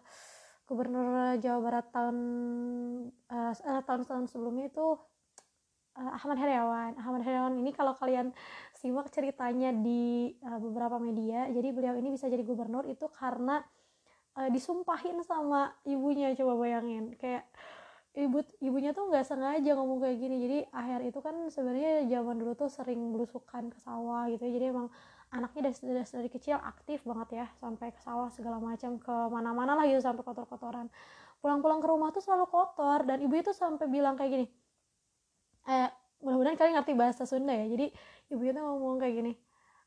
gubernur 0.65 1.37
Jawa 1.43 1.61
Barat 1.61 1.87
tahun 1.93 2.17
uh, 3.29 3.83
tahun-tahun 3.85 4.33
sebelumnya 4.33 4.73
itu 4.73 4.97
uh, 6.01 6.17
Ahmad 6.17 6.39
Heriawan. 6.41 6.97
Ahmad 6.97 7.23
Heriawan 7.23 7.55
ini 7.61 7.71
kalau 7.77 7.93
kalian 7.93 8.33
simak 8.73 9.13
ceritanya 9.13 9.71
di 9.77 10.33
uh, 10.41 10.57
beberapa 10.57 10.97
media 10.97 11.47
jadi 11.53 11.69
beliau 11.77 11.95
ini 12.01 12.17
bisa 12.17 12.27
jadi 12.33 12.41
gubernur 12.41 12.89
itu 12.89 13.05
karena 13.13 13.61
uh, 14.41 14.49
disumpahin 14.49 15.21
sama 15.21 15.77
ibunya 15.85 16.33
coba 16.33 16.57
bayangin. 16.57 17.13
Kayak 17.21 17.45
ibu 18.17 18.43
ibunya 18.59 18.91
tuh 18.91 19.07
nggak 19.13 19.23
sengaja 19.29 19.77
ngomong 19.77 20.01
kayak 20.01 20.17
gini. 20.19 20.37
Jadi 20.41 20.59
akhir 20.73 21.01
itu 21.05 21.19
kan 21.21 21.37
sebenarnya 21.53 22.09
zaman 22.09 22.37
dulu 22.41 22.53
tuh 22.57 22.71
sering 22.73 23.01
belusukan 23.13 23.69
ke 23.71 23.79
sawah 23.85 24.27
gitu 24.33 24.49
ya. 24.49 24.53
jadi 24.57 24.67
emang 24.73 24.89
anaknya 25.31 25.71
dari, 25.71 25.77
dari, 25.79 26.03
dari 26.03 26.31
kecil 26.33 26.59
aktif 26.59 27.07
banget 27.07 27.29
ya 27.39 27.47
sampai 27.63 27.95
ke 27.95 28.03
sawah 28.03 28.27
segala 28.35 28.59
macam 28.59 28.99
ke 28.99 29.15
mana-mana 29.31 29.79
lah 29.79 29.85
gitu 29.87 30.03
sampai 30.03 30.25
kotor-kotoran. 30.27 30.91
Pulang-pulang 31.41 31.81
ke 31.81 31.89
rumah 31.89 32.11
tuh 32.13 32.21
selalu 32.21 32.51
kotor 32.51 33.07
dan 33.07 33.23
ibu 33.23 33.33
itu 33.33 33.55
sampai 33.55 33.89
bilang 33.89 34.19
kayak 34.19 34.29
gini 34.29 34.47
eh 35.71 35.89
mudah-mudahan 36.21 36.59
kalian 36.59 36.75
ngerti 36.83 36.93
bahasa 36.99 37.23
Sunda 37.25 37.55
ya. 37.55 37.67
Jadi 37.71 37.87
ibu 38.35 38.43
itu 38.43 38.59
ngomong 38.59 38.99
kayak 38.99 39.15
gini 39.23 39.33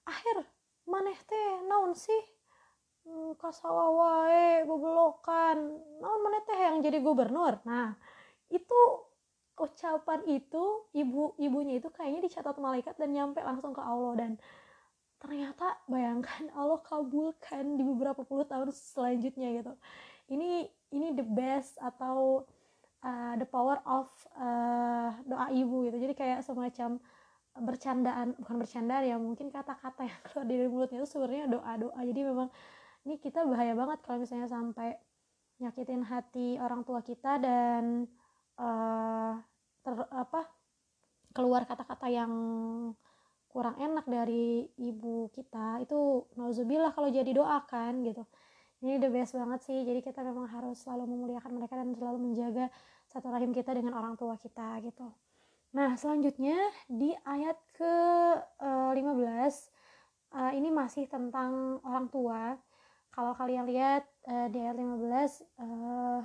akhir 0.08 0.44
maneh 0.88 1.16
teh 1.28 1.50
naon 1.68 1.96
sih? 1.96 2.22
Hmm, 3.04 3.36
kasawa 3.36 3.92
wae 3.92 4.64
goblokan 4.64 5.58
naon 6.00 6.20
maneh 6.24 6.42
teh 6.48 6.60
yang 6.60 6.80
jadi 6.84 7.00
gubernur? 7.04 7.60
Nah 7.68 7.96
itu 8.52 8.80
ucapan 9.54 10.26
itu 10.26 10.90
ibu 10.98 11.38
ibunya 11.38 11.78
itu 11.78 11.88
kayaknya 11.94 12.26
dicatat 12.26 12.58
malaikat 12.58 12.96
dan 12.98 13.10
nyampe 13.12 13.40
langsung 13.44 13.72
ke 13.76 13.82
Allah. 13.84 14.14
Dan 14.16 14.32
ternyata 15.20 15.80
bayangkan 15.88 16.52
Allah 16.60 16.80
kabulkan 16.84 17.80
di 17.80 17.84
beberapa 17.84 18.24
puluh 18.28 18.48
tahun 18.48 18.72
selanjutnya 18.72 19.50
gitu. 19.64 19.74
Ini 20.32 20.68
ini 20.96 21.08
the 21.16 21.26
best 21.26 21.76
atau 21.80 22.48
uh, 23.04 23.34
the 23.38 23.48
power 23.48 23.78
of 23.86 24.08
uh, 24.40 25.12
doa 25.28 25.52
ibu 25.52 25.86
gitu. 25.88 25.98
Jadi 26.00 26.14
kayak 26.16 26.40
semacam 26.42 26.98
bercandaan 27.54 28.34
bukan 28.42 28.58
bercandaan 28.66 29.04
ya 29.06 29.16
mungkin 29.22 29.54
kata-kata 29.54 30.10
yang 30.10 30.20
keluar 30.26 30.46
dari 30.50 30.66
mulutnya 30.72 30.98
itu 31.04 31.10
sebenarnya 31.12 31.46
doa-doa. 31.52 32.00
Jadi 32.02 32.22
memang 32.26 32.50
ini 33.04 33.20
kita 33.20 33.44
bahaya 33.46 33.76
banget 33.76 34.00
kalau 34.02 34.24
misalnya 34.24 34.50
sampai 34.50 34.96
nyakitin 35.62 36.02
hati 36.08 36.58
orang 36.58 36.82
tua 36.82 37.06
kita 37.06 37.38
dan 37.38 38.10
uh, 38.58 39.38
ter, 39.86 39.94
apa 40.10 40.50
keluar 41.36 41.68
kata-kata 41.68 42.10
yang 42.10 42.32
kurang 43.52 43.78
enak 43.78 44.08
dari 44.10 44.66
ibu 44.82 45.30
kita. 45.30 45.84
Itu 45.86 46.32
nauzubillah 46.40 46.96
kalau 46.96 47.12
jadi 47.14 47.30
doakan 47.38 48.02
gitu 48.08 48.26
ini 48.84 49.00
the 49.00 49.08
best 49.08 49.32
banget 49.32 49.64
sih. 49.64 49.80
Jadi 49.88 50.04
kita 50.04 50.20
memang 50.22 50.52
harus 50.52 50.84
selalu 50.84 51.08
memuliakan 51.08 51.56
mereka 51.56 51.80
dan 51.80 51.96
selalu 51.96 52.20
menjaga 52.20 52.68
satu 53.08 53.32
rahim 53.32 53.56
kita 53.56 53.72
dengan 53.72 53.96
orang 53.96 54.20
tua 54.20 54.36
kita 54.36 54.84
gitu. 54.84 55.08
Nah 55.74 55.96
selanjutnya 55.96 56.60
di 56.92 57.16
ayat 57.24 57.58
ke 57.74 57.94
uh, 58.60 58.92
15 58.92 59.00
uh, 60.36 60.52
ini 60.54 60.70
masih 60.70 61.08
tentang 61.08 61.80
orang 61.88 62.12
tua. 62.12 62.60
Kalau 63.10 63.32
kalian 63.40 63.66
lihat 63.72 64.04
uh, 64.28 64.52
di 64.52 64.60
ayat 64.60 64.76
15 64.76 65.00
uh, 65.64 66.20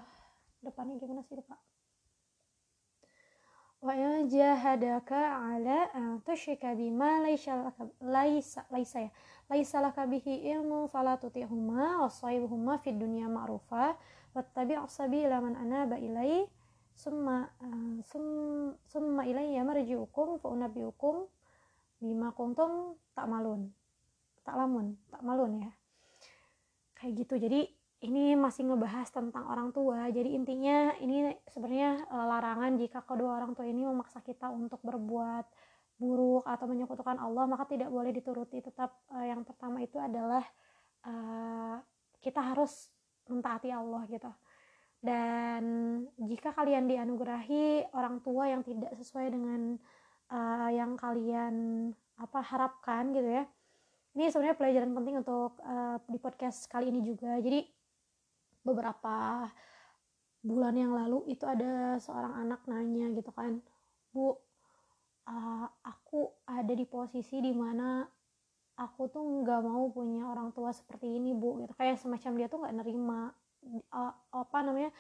depannya 0.66 0.98
gimana 0.98 1.22
sih 1.22 1.38
pak 1.38 1.67
wa 3.78 3.94
jahadaka 4.26 5.38
ala 5.38 5.86
an 5.94 6.18
tushrika 6.26 6.74
bima 6.74 7.22
laysa 7.22 7.54
laka 7.62 7.86
laysa 8.02 8.66
laysa 8.74 9.06
ya 9.06 9.10
laysa 9.46 9.78
laka 9.78 10.02
bihi 10.06 10.50
ilmu 10.50 10.90
fala 10.90 11.14
tuti'huma 11.14 12.02
wa 12.02 12.10
sahibuhuma 12.10 12.82
fid 12.82 12.98
dunya 12.98 13.30
ma'rufa 13.30 13.94
wattabi' 14.34 14.82
sabila 14.90 15.38
man 15.38 15.54
anaba 15.54 15.94
ilai 15.94 16.50
summa 16.98 17.46
uh, 17.62 18.02
sum, 18.02 18.26
summa 18.90 19.22
ilayya 19.22 19.62
marji'ukum 19.62 20.42
fa 20.42 20.50
unabbi'ukum 20.50 21.30
bima 22.02 22.34
kuntum 22.34 22.98
tak 23.14 23.30
malun 23.30 23.70
tak 24.42 24.58
lamun 24.58 24.96
tak 25.12 25.20
malun 25.20 25.60
ya. 25.60 25.70
Kayak 26.96 27.12
gitu. 27.22 27.34
Jadi 27.36 27.77
ini 27.98 28.38
masih 28.38 28.68
ngebahas 28.68 29.10
tentang 29.10 29.44
orang 29.50 29.74
tua. 29.74 30.06
Jadi 30.12 30.38
intinya 30.38 30.94
ini 31.02 31.34
sebenarnya 31.50 32.06
e, 32.06 32.16
larangan 32.16 32.72
jika 32.78 33.02
kedua 33.02 33.42
orang 33.42 33.58
tua 33.58 33.66
ini 33.66 33.82
memaksa 33.82 34.22
kita 34.22 34.50
untuk 34.54 34.78
berbuat 34.86 35.46
buruk 35.98 36.46
atau 36.46 36.70
menyekutukan 36.70 37.18
Allah 37.18 37.44
maka 37.50 37.66
tidak 37.66 37.90
boleh 37.90 38.14
dituruti. 38.14 38.62
Tetap 38.62 39.02
e, 39.10 39.16
yang 39.26 39.42
pertama 39.42 39.82
itu 39.82 39.98
adalah 39.98 40.46
e, 41.02 41.12
kita 42.22 42.54
harus 42.54 42.94
mentaati 43.26 43.74
Allah 43.74 44.06
gitu. 44.06 44.30
Dan 44.98 45.62
jika 46.18 46.50
kalian 46.54 46.90
dianugerahi 46.90 47.94
orang 47.94 48.18
tua 48.22 48.50
yang 48.50 48.66
tidak 48.66 48.94
sesuai 48.98 49.30
dengan 49.30 49.78
uh, 50.32 50.70
yang 50.74 50.98
kalian 50.98 51.54
apa 52.18 52.40
harapkan 52.42 53.14
gitu 53.14 53.28
ya. 53.30 53.44
Ini 54.18 54.34
sebenarnya 54.34 54.58
pelajaran 54.58 54.92
penting 54.98 55.16
untuk 55.22 55.54
uh, 55.62 56.02
di 56.10 56.18
podcast 56.18 56.66
kali 56.66 56.90
ini 56.90 57.06
juga. 57.06 57.38
Jadi 57.38 57.77
beberapa 58.62 59.48
bulan 60.42 60.74
yang 60.78 60.94
lalu 60.94 61.26
itu 61.30 61.44
ada 61.44 61.98
seorang 61.98 62.34
anak 62.46 62.62
nanya 62.70 63.10
gitu 63.10 63.34
kan 63.34 63.58
bu 64.14 64.32
uh, 65.28 65.66
aku 65.84 66.32
ada 66.48 66.72
di 66.72 66.88
posisi 66.88 67.38
di 67.44 67.52
mana 67.52 68.06
aku 68.78 69.10
tuh 69.10 69.22
nggak 69.42 69.60
mau 69.66 69.90
punya 69.90 70.30
orang 70.30 70.54
tua 70.54 70.70
seperti 70.70 71.18
ini 71.18 71.34
bu 71.34 71.60
gitu. 71.66 71.74
Kayak 71.74 71.98
semacam 72.00 72.32
dia 72.38 72.46
tuh 72.46 72.58
nggak 72.62 72.76
nerima 72.78 73.34
uh, 73.92 74.12
apa 74.32 74.58
namanya 74.62 74.90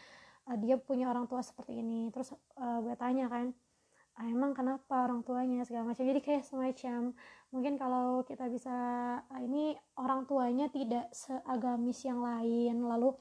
uh, 0.50 0.58
dia 0.58 0.76
punya 0.76 1.08
orang 1.08 1.30
tua 1.30 1.40
seperti 1.40 1.78
ini. 1.78 2.10
Terus 2.10 2.34
uh, 2.58 2.78
gue 2.82 2.94
tanya 2.98 3.30
kan 3.30 3.54
ah, 4.18 4.26
emang 4.26 4.50
kenapa 4.50 5.06
orang 5.06 5.22
tuanya? 5.22 5.62
segala 5.62 5.94
macam. 5.94 6.02
Jadi 6.02 6.20
kayak 6.20 6.44
semacam 6.44 7.14
mungkin 7.54 7.80
kalau 7.80 8.26
kita 8.26 8.50
bisa 8.50 8.76
ini 9.40 9.78
orang 9.96 10.26
tuanya 10.26 10.66
tidak 10.68 11.08
seagamis 11.14 12.02
yang 12.02 12.20
lain. 12.20 12.82
Lalu 12.82 13.14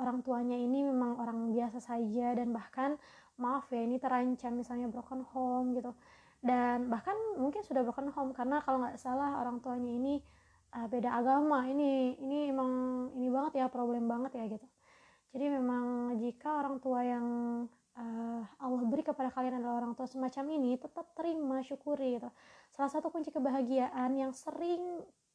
orang 0.00 0.24
tuanya 0.24 0.56
ini 0.56 0.86
memang 0.88 1.20
orang 1.20 1.52
biasa 1.52 1.78
saja 1.82 2.32
dan 2.32 2.52
bahkan 2.52 2.96
maaf 3.36 3.68
ya 3.68 3.84
ini 3.84 4.00
terancam 4.00 4.56
misalnya 4.56 4.88
broken 4.88 5.24
home 5.32 5.76
gitu. 5.76 5.92
Dan 6.42 6.90
bahkan 6.90 7.14
mungkin 7.38 7.62
sudah 7.62 7.86
broken 7.86 8.10
home 8.10 8.34
karena 8.34 8.58
kalau 8.64 8.82
nggak 8.82 8.98
salah 8.98 9.38
orang 9.38 9.62
tuanya 9.62 9.92
ini 9.92 10.18
uh, 10.74 10.86
beda 10.88 11.12
agama. 11.12 11.68
Ini 11.68 12.18
ini 12.18 12.50
emang 12.50 12.72
ini 13.14 13.28
banget 13.30 13.62
ya 13.62 13.66
problem 13.70 14.08
banget 14.10 14.32
ya 14.38 14.44
gitu. 14.50 14.66
Jadi 15.32 15.46
memang 15.48 16.16
jika 16.20 16.60
orang 16.60 16.76
tua 16.82 17.00
yang 17.04 17.26
uh, 17.96 18.42
Allah 18.60 18.82
beri 18.84 19.00
kepada 19.06 19.32
kalian 19.32 19.60
adalah 19.60 19.80
orang 19.80 19.96
tua 19.96 20.04
semacam 20.08 20.44
ini 20.56 20.76
tetap 20.76 21.14
terima 21.16 21.60
syukuri 21.64 22.20
gitu. 22.20 22.28
Salah 22.72 22.90
satu 22.90 23.08
kunci 23.08 23.32
kebahagiaan 23.32 24.12
yang 24.16 24.32
sering 24.34 24.82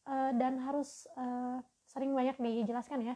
uh, 0.06 0.32
dan 0.38 0.62
harus 0.62 1.06
uh, 1.18 1.62
sering 1.88 2.12
banyak 2.12 2.36
dijelaskan 2.38 3.14
ya 3.14 3.16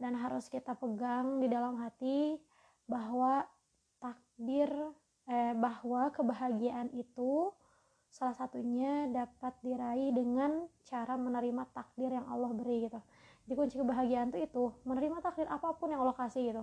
dan 0.00 0.16
harus 0.16 0.48
kita 0.48 0.72
pegang 0.74 1.44
di 1.44 1.46
dalam 1.46 1.76
hati 1.76 2.40
bahwa 2.88 3.44
takdir 4.00 4.72
eh, 5.28 5.54
bahwa 5.54 6.08
kebahagiaan 6.10 6.88
itu 6.96 7.52
salah 8.10 8.34
satunya 8.34 9.06
dapat 9.06 9.54
diraih 9.62 10.10
dengan 10.10 10.66
cara 10.82 11.14
menerima 11.14 11.62
takdir 11.70 12.10
yang 12.10 12.26
Allah 12.26 12.50
beri 12.50 12.90
gitu. 12.90 12.98
Jadi 13.46 13.54
kunci 13.54 13.76
kebahagiaan 13.78 14.34
itu 14.34 14.38
itu 14.42 14.64
menerima 14.82 15.22
takdir 15.22 15.46
apa 15.46 15.70
pun 15.78 15.94
yang 15.94 16.02
Allah 16.02 16.16
kasih 16.18 16.42
gitu. 16.50 16.62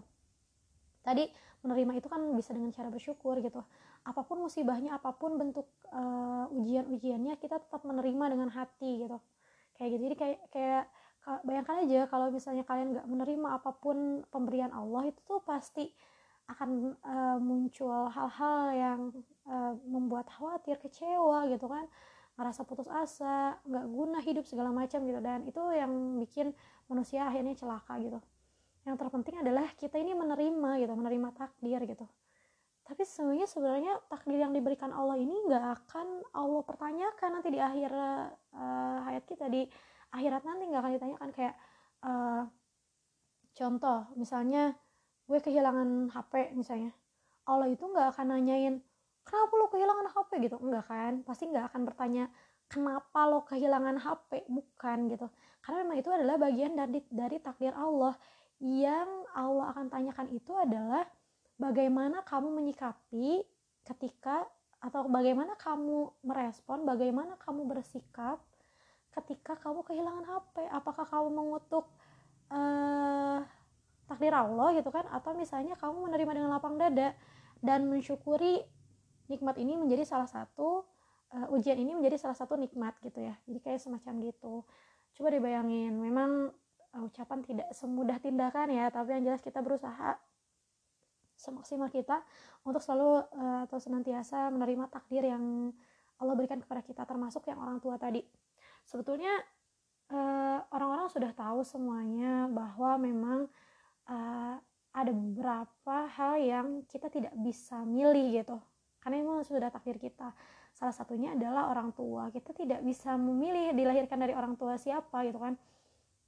Tadi 1.07 1.23
menerima 1.63 2.03
itu 2.03 2.07
kan 2.11 2.19
bisa 2.35 2.51
dengan 2.51 2.75
cara 2.75 2.91
bersyukur 2.91 3.39
gitu. 3.39 3.63
Apa 4.03 4.27
pun 4.27 4.43
musibahnya, 4.43 4.99
apa 4.99 5.15
pun 5.15 5.39
bentuk 5.39 5.71
uh, 5.95 6.51
ujian-ujiannya 6.51 7.39
kita 7.39 7.63
tetap 7.63 7.87
menerima 7.87 8.35
dengan 8.35 8.51
hati 8.51 9.07
gitu. 9.07 9.17
Kayak 9.79 9.89
gitu. 9.95 10.03
Jadi 10.11 10.15
kayak 10.19 10.39
kayak 10.51 10.83
bayangkan 11.43 11.83
aja 11.83 12.07
kalau 12.07 12.31
misalnya 12.31 12.63
kalian 12.63 12.95
nggak 12.95 13.07
menerima 13.07 13.47
apa 13.59 13.75
pun 13.75 14.23
pemberian 14.31 14.71
Allah 14.71 15.11
itu 15.11 15.19
tuh 15.27 15.43
pasti 15.43 15.91
akan 16.47 16.95
uh, 17.03 17.37
muncul 17.43 18.07
hal-hal 18.07 18.59
yang 18.71 18.99
uh, 19.43 19.75
membuat 19.83 20.31
khawatir 20.31 20.79
kecewa 20.79 21.51
gitu 21.51 21.67
kan. 21.67 21.83
Ngerasa 22.39 22.63
putus 22.63 22.87
asa 22.87 23.59
nggak 23.67 23.85
guna 23.91 24.19
hidup 24.23 24.47
segala 24.47 24.71
macam 24.71 25.03
gitu. 25.03 25.19
Dan 25.19 25.43
itu 25.43 25.59
yang 25.75 25.91
bikin 26.23 26.55
manusia 26.87 27.27
akhirnya 27.27 27.59
celaka 27.59 27.99
gitu. 27.99 28.19
Yang 28.87 28.95
terpenting 29.03 29.35
adalah 29.43 29.67
kita 29.75 29.99
ini 29.99 30.15
menerima 30.15 30.79
gitu 30.79 30.93
menerima 30.95 31.29
takdir 31.35 31.83
gitu. 31.83 32.07
Tapi 32.87 33.03
sebenarnya 33.03 33.47
sebenarnya 33.51 33.93
takdir 34.07 34.39
yang 34.39 34.55
diberikan 34.55 34.95
Allah 34.95 35.19
ini 35.19 35.35
nggak 35.43 35.65
akan 35.83 36.07
Allah 36.31 36.63
pertanyakan 36.63 37.29
nanti 37.35 37.51
di 37.51 37.59
akhir 37.59 37.91
uh, 37.91 38.97
hayat 39.11 39.27
kita 39.27 39.51
di 39.51 39.67
akhirat 40.17 40.41
nanti 40.41 40.63
nggak 40.65 40.81
akan 40.81 40.93
ditanyakan 40.97 41.29
kayak 41.31 41.55
uh, 42.01 42.43
contoh 43.53 44.09
misalnya 44.17 44.73
gue 45.29 45.39
kehilangan 45.39 46.09
HP 46.09 46.57
misalnya 46.57 46.91
Allah 47.47 47.71
itu 47.71 47.85
nggak 47.85 48.17
akan 48.17 48.27
nanyain 48.35 48.75
kenapa 49.27 49.53
lo 49.59 49.67
kehilangan 49.67 50.07
HP 50.11 50.29
gitu. 50.47 50.57
Enggak 50.63 50.85
kan 50.87 51.13
pasti 51.27 51.43
nggak 51.51 51.71
akan 51.71 51.81
bertanya 51.83 52.25
kenapa 52.71 53.19
lo 53.27 53.43
kehilangan 53.43 53.99
HP 53.99 54.47
bukan 54.47 54.97
gitu. 55.11 55.27
Karena 55.59 55.83
memang 55.83 55.97
itu 55.99 56.09
adalah 56.11 56.35
bagian 56.39 56.75
dari 56.75 57.03
dari 57.11 57.37
takdir 57.43 57.75
Allah. 57.75 58.15
Yang 58.57 59.09
Allah 59.37 59.65
akan 59.75 59.87
tanyakan 59.91 60.27
itu 60.33 60.51
adalah 60.55 61.05
bagaimana 61.59 62.23
kamu 62.25 62.51
menyikapi 62.51 63.45
ketika 63.85 64.47
atau 64.81 65.09
bagaimana 65.09 65.57
kamu 65.57 66.09
merespon, 66.25 66.85
bagaimana 66.85 67.37
kamu 67.41 67.65
bersikap 67.65 68.41
ketika 69.21 69.57
kamu 69.57 69.81
kehilangan 69.83 70.25
HP 70.25 70.55
apakah 70.69 71.05
kamu 71.09 71.27
mengutuk 71.33 71.85
uh, 72.53 73.41
takdir 74.07 74.33
Allah 74.33 74.77
gitu 74.77 74.89
kan? 74.93 75.05
Atau 75.09 75.33
misalnya 75.33 75.73
kamu 75.75 76.09
menerima 76.09 76.31
dengan 76.37 76.49
lapang 76.53 76.77
dada 76.77 77.17
dan 77.59 77.89
mensyukuri 77.89 78.61
nikmat 79.27 79.57
ini 79.59 79.75
menjadi 79.75 80.05
salah 80.05 80.29
satu 80.29 80.85
uh, 81.33 81.55
ujian 81.55 81.75
ini 81.75 81.97
menjadi 81.97 82.21
salah 82.21 82.37
satu 82.37 82.55
nikmat 82.55 82.95
gitu 83.01 83.19
ya. 83.19 83.35
Jadi 83.49 83.59
kayak 83.59 83.79
semacam 83.81 84.13
gitu. 84.23 84.63
Coba 85.17 85.27
dibayangin 85.33 85.97
memang 85.97 86.53
uh, 86.95 87.07
ucapan 87.07 87.39
tidak 87.43 87.69
semudah 87.73 88.17
tindakan 88.21 88.71
ya 88.71 88.89
tapi 88.89 89.17
yang 89.17 89.23
jelas 89.33 89.41
kita 89.43 89.59
berusaha 89.61 90.17
semaksimal 91.37 91.89
kita 91.93 92.25
untuk 92.65 92.81
selalu 92.81 93.21
uh, 93.37 93.69
atau 93.69 93.77
senantiasa 93.77 94.49
menerima 94.49 94.89
takdir 94.89 95.29
yang 95.29 95.69
Allah 96.17 96.33
berikan 96.33 96.57
kepada 96.57 96.81
kita 96.81 97.05
termasuk 97.05 97.45
yang 97.45 97.61
orang 97.61 97.77
tua 97.77 98.01
tadi 98.01 98.25
sebetulnya 98.87 99.43
eh, 100.09 100.59
orang-orang 100.71 101.11
sudah 101.11 101.31
tahu 101.35 101.61
semuanya 101.67 102.47
bahwa 102.47 102.95
memang 102.97 103.39
uh, 104.07 104.55
ada 104.95 105.11
beberapa 105.13 105.97
hal 106.17 106.41
yang 106.41 106.67
kita 106.89 107.11
tidak 107.11 107.33
bisa 107.37 107.85
milih 107.85 108.41
gitu. 108.41 108.57
Karena 108.97 109.21
memang 109.21 109.45
sudah 109.45 109.69
takdir 109.69 110.01
kita. 110.01 110.33
Salah 110.73 110.95
satunya 110.95 111.37
adalah 111.37 111.69
orang 111.69 111.93
tua. 111.93 112.33
Kita 112.33 112.49
tidak 112.53 112.81
bisa 112.81 113.13
memilih 113.13 113.77
dilahirkan 113.77 114.17
dari 114.17 114.33
orang 114.33 114.57
tua 114.57 114.73
siapa 114.81 115.21
gitu 115.29 115.37
kan. 115.37 115.53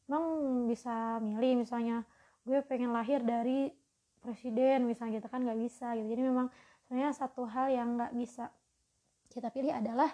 Memang 0.06 0.26
bisa 0.69 1.17
milih 1.17 1.65
misalnya 1.65 2.06
gue 2.45 2.62
pengen 2.65 2.93
lahir 2.93 3.22
dari 3.22 3.69
presiden 4.22 4.86
misalnya 4.89 5.22
gitu 5.22 5.30
kan 5.34 5.41
nggak 5.41 5.60
bisa 5.60 5.98
gitu. 5.98 6.08
Jadi 6.13 6.22
memang 6.30 6.48
sebenarnya 6.86 7.12
satu 7.13 7.50
hal 7.50 7.74
yang 7.74 7.98
nggak 7.98 8.13
bisa 8.17 8.54
kita 9.30 9.50
pilih 9.54 9.74
adalah 9.74 10.10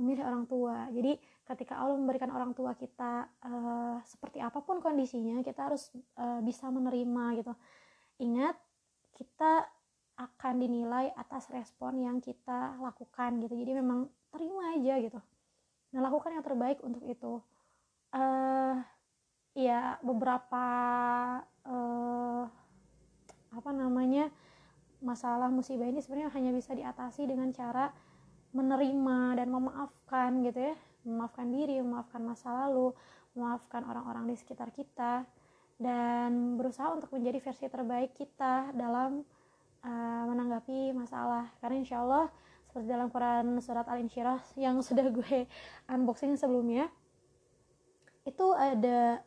memilih 0.00 0.24
orang 0.24 0.44
tua. 0.48 0.88
Jadi 0.92 1.16
ketika 1.48 1.80
Allah 1.80 1.96
memberikan 1.96 2.28
orang 2.28 2.52
tua 2.52 2.76
kita 2.76 3.24
uh, 3.40 3.96
seperti 4.04 4.44
apa 4.44 4.60
pun 4.60 4.84
kondisinya 4.84 5.40
kita 5.40 5.72
harus 5.72 5.88
uh, 6.20 6.44
bisa 6.44 6.68
menerima 6.68 7.24
gitu. 7.40 7.52
Ingat 8.20 8.56
kita 9.16 9.64
akan 10.18 10.54
dinilai 10.60 11.08
atas 11.16 11.48
respon 11.48 12.04
yang 12.04 12.20
kita 12.20 12.76
lakukan 12.84 13.40
gitu. 13.40 13.54
Jadi 13.56 13.72
memang 13.80 14.12
terima 14.28 14.76
aja 14.76 15.00
gitu. 15.00 15.20
Dan 15.88 16.04
lakukan 16.04 16.36
yang 16.36 16.44
terbaik 16.44 16.84
untuk 16.84 17.00
itu. 17.08 17.40
Uh, 18.12 18.76
ya 19.56 19.96
beberapa 20.04 20.66
uh, 21.64 22.44
apa 23.48 23.70
namanya 23.72 24.28
masalah 25.00 25.48
musibah 25.48 25.88
ini 25.88 26.04
sebenarnya 26.04 26.32
hanya 26.36 26.52
bisa 26.52 26.76
diatasi 26.76 27.24
dengan 27.24 27.52
cara 27.56 27.90
menerima 28.52 29.38
dan 29.38 29.48
memaafkan 29.52 30.40
gitu 30.44 30.72
ya 30.72 30.74
memaafkan 31.06 31.48
diri 31.50 31.78
memaafkan 31.82 32.22
masa 32.22 32.66
lalu 32.66 32.94
memaafkan 33.36 33.86
orang-orang 33.86 34.26
di 34.30 34.36
sekitar 34.38 34.74
kita 34.74 35.22
dan 35.78 36.58
berusaha 36.58 36.90
untuk 36.90 37.14
menjadi 37.14 37.38
versi 37.38 37.70
terbaik 37.70 38.18
kita 38.18 38.74
dalam 38.74 39.22
uh, 39.86 40.24
menanggapi 40.26 40.90
masalah. 40.90 41.46
Karena 41.62 41.76
insya 41.78 42.02
Allah 42.02 42.26
seperti 42.66 42.86
dalam 42.90 43.08
Quran 43.14 43.62
surat 43.62 43.86
Al-Insyirah 43.86 44.58
yang 44.58 44.82
sudah 44.86 45.06
gue 45.08 45.46
unboxing 45.86 46.34
sebelumnya 46.34 46.90
itu 48.26 48.46
ada 48.52 49.24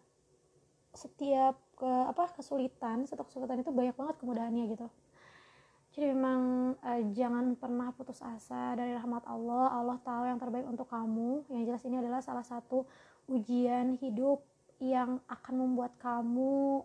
setiap 0.93 1.57
ke 1.73 1.89
apa 1.89 2.29
kesulitan 2.37 3.09
setiap 3.09 3.25
kesulitan 3.25 3.65
itu 3.65 3.73
banyak 3.73 3.97
banget 3.97 4.15
kemudahannya 4.21 4.77
gitu 4.77 4.87
jadi 5.91 6.15
memang 6.15 6.73
uh, 6.79 7.01
jangan 7.11 7.51
pernah 7.59 7.91
putus 7.91 8.23
asa 8.23 8.79
dari 8.79 8.95
rahmat 8.95 9.27
Allah. 9.27 9.75
Allah 9.75 9.97
tahu 9.99 10.23
yang 10.23 10.39
terbaik 10.39 10.63
untuk 10.63 10.87
kamu. 10.87 11.43
Yang 11.51 11.63
jelas 11.67 11.83
ini 11.83 11.97
adalah 11.99 12.21
salah 12.23 12.47
satu 12.47 12.87
ujian 13.27 13.99
hidup 13.99 14.39
yang 14.79 15.19
akan 15.27 15.53
membuat 15.67 15.93
kamu 15.99 16.81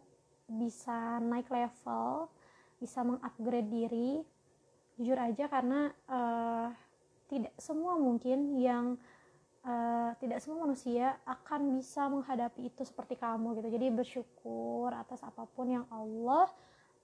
bisa 0.47 1.19
naik 1.23 1.51
level 1.51 2.31
bisa 2.77 3.01
mengupgrade 3.07 3.71
diri. 3.71 4.21
Jujur 4.97 5.17
aja 5.17 5.45
karena 5.49 5.93
uh, 6.09 6.69
tidak 7.29 7.53
semua 7.61 8.01
mungkin 8.01 8.57
yang 8.57 8.97
uh, 9.65 10.11
tidak 10.21 10.41
semua 10.41 10.65
manusia 10.65 11.21
akan 11.29 11.77
bisa 11.77 12.09
menghadapi 12.09 12.69
itu 12.73 12.83
seperti 12.85 13.17
kamu 13.17 13.61
gitu. 13.61 13.69
Jadi 13.71 13.87
bersyukur 13.93 14.93
atas 14.93 15.21
apa 15.25 15.45
pun 15.45 15.69
yang 15.69 15.85
Allah 15.93 16.49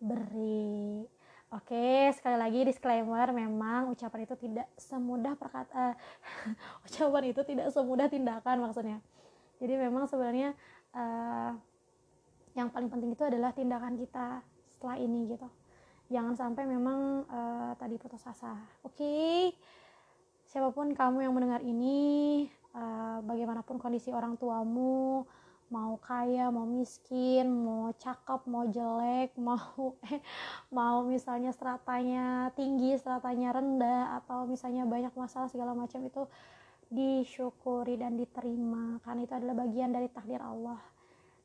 beri 0.03 1.05
Oke, 1.53 2.09
sekali 2.17 2.41
lagi 2.41 2.65
disclaimer, 2.65 3.29
memang 3.29 3.93
ucapan 3.93 4.25
itu 4.25 4.35
tidak 4.41 4.73
semudah 4.81 5.37
perkata, 5.37 5.93
ucapan 6.89 7.29
itu 7.29 7.45
tidak 7.45 7.69
semudah 7.69 8.09
tindakan 8.09 8.65
maksudnya. 8.65 9.05
Jadi 9.61 9.77
memang 9.77 10.09
sebenarnya 10.09 10.57
uh, 10.97 11.53
yang 12.57 12.73
paling 12.73 12.89
penting 12.89 13.13
itu 13.13 13.25
adalah 13.25 13.53
tindakan 13.53 14.01
kita 14.01 14.41
setelah 14.69 14.97
ini 14.97 15.29
gitu 15.29 15.49
jangan 16.13 16.37
sampai 16.37 16.69
memang 16.69 17.25
uh, 17.25 17.73
tadi 17.81 17.97
putus 17.97 18.21
asa 18.29 18.53
oke 18.85 19.17
siapa 20.45 20.69
pun 20.69 20.93
kamu 20.93 21.25
yang 21.25 21.33
mendengar 21.33 21.65
ini 21.65 22.45
uh, 22.77 23.25
bagaimanapun 23.25 23.81
kondisi 23.81 24.13
orang 24.13 24.37
tuamu 24.37 25.25
mau 25.73 25.97
kaya 25.97 26.53
mau 26.53 26.69
miskin 26.69 27.49
mau 27.49 27.89
cakep 27.97 28.45
mau 28.45 28.69
jelek 28.69 29.33
mau 29.49 29.97
eh, 30.13 30.21
mau 30.69 31.01
misalnya 31.09 31.49
stratanya 31.49 32.53
tinggi 32.53 32.93
stratanya 33.01 33.57
rendah 33.57 34.21
atau 34.21 34.45
misalnya 34.45 34.85
banyak 34.85 35.17
masalah 35.17 35.49
segala 35.49 35.73
macam 35.73 36.05
itu 36.05 36.29
disyukuri 36.93 37.97
dan 37.97 38.21
diterima. 38.21 39.01
Karena 39.01 39.25
itu 39.25 39.33
adalah 39.33 39.57
bagian 39.65 39.91
dari 39.97 40.13
takdir 40.13 40.45
Allah. 40.45 40.77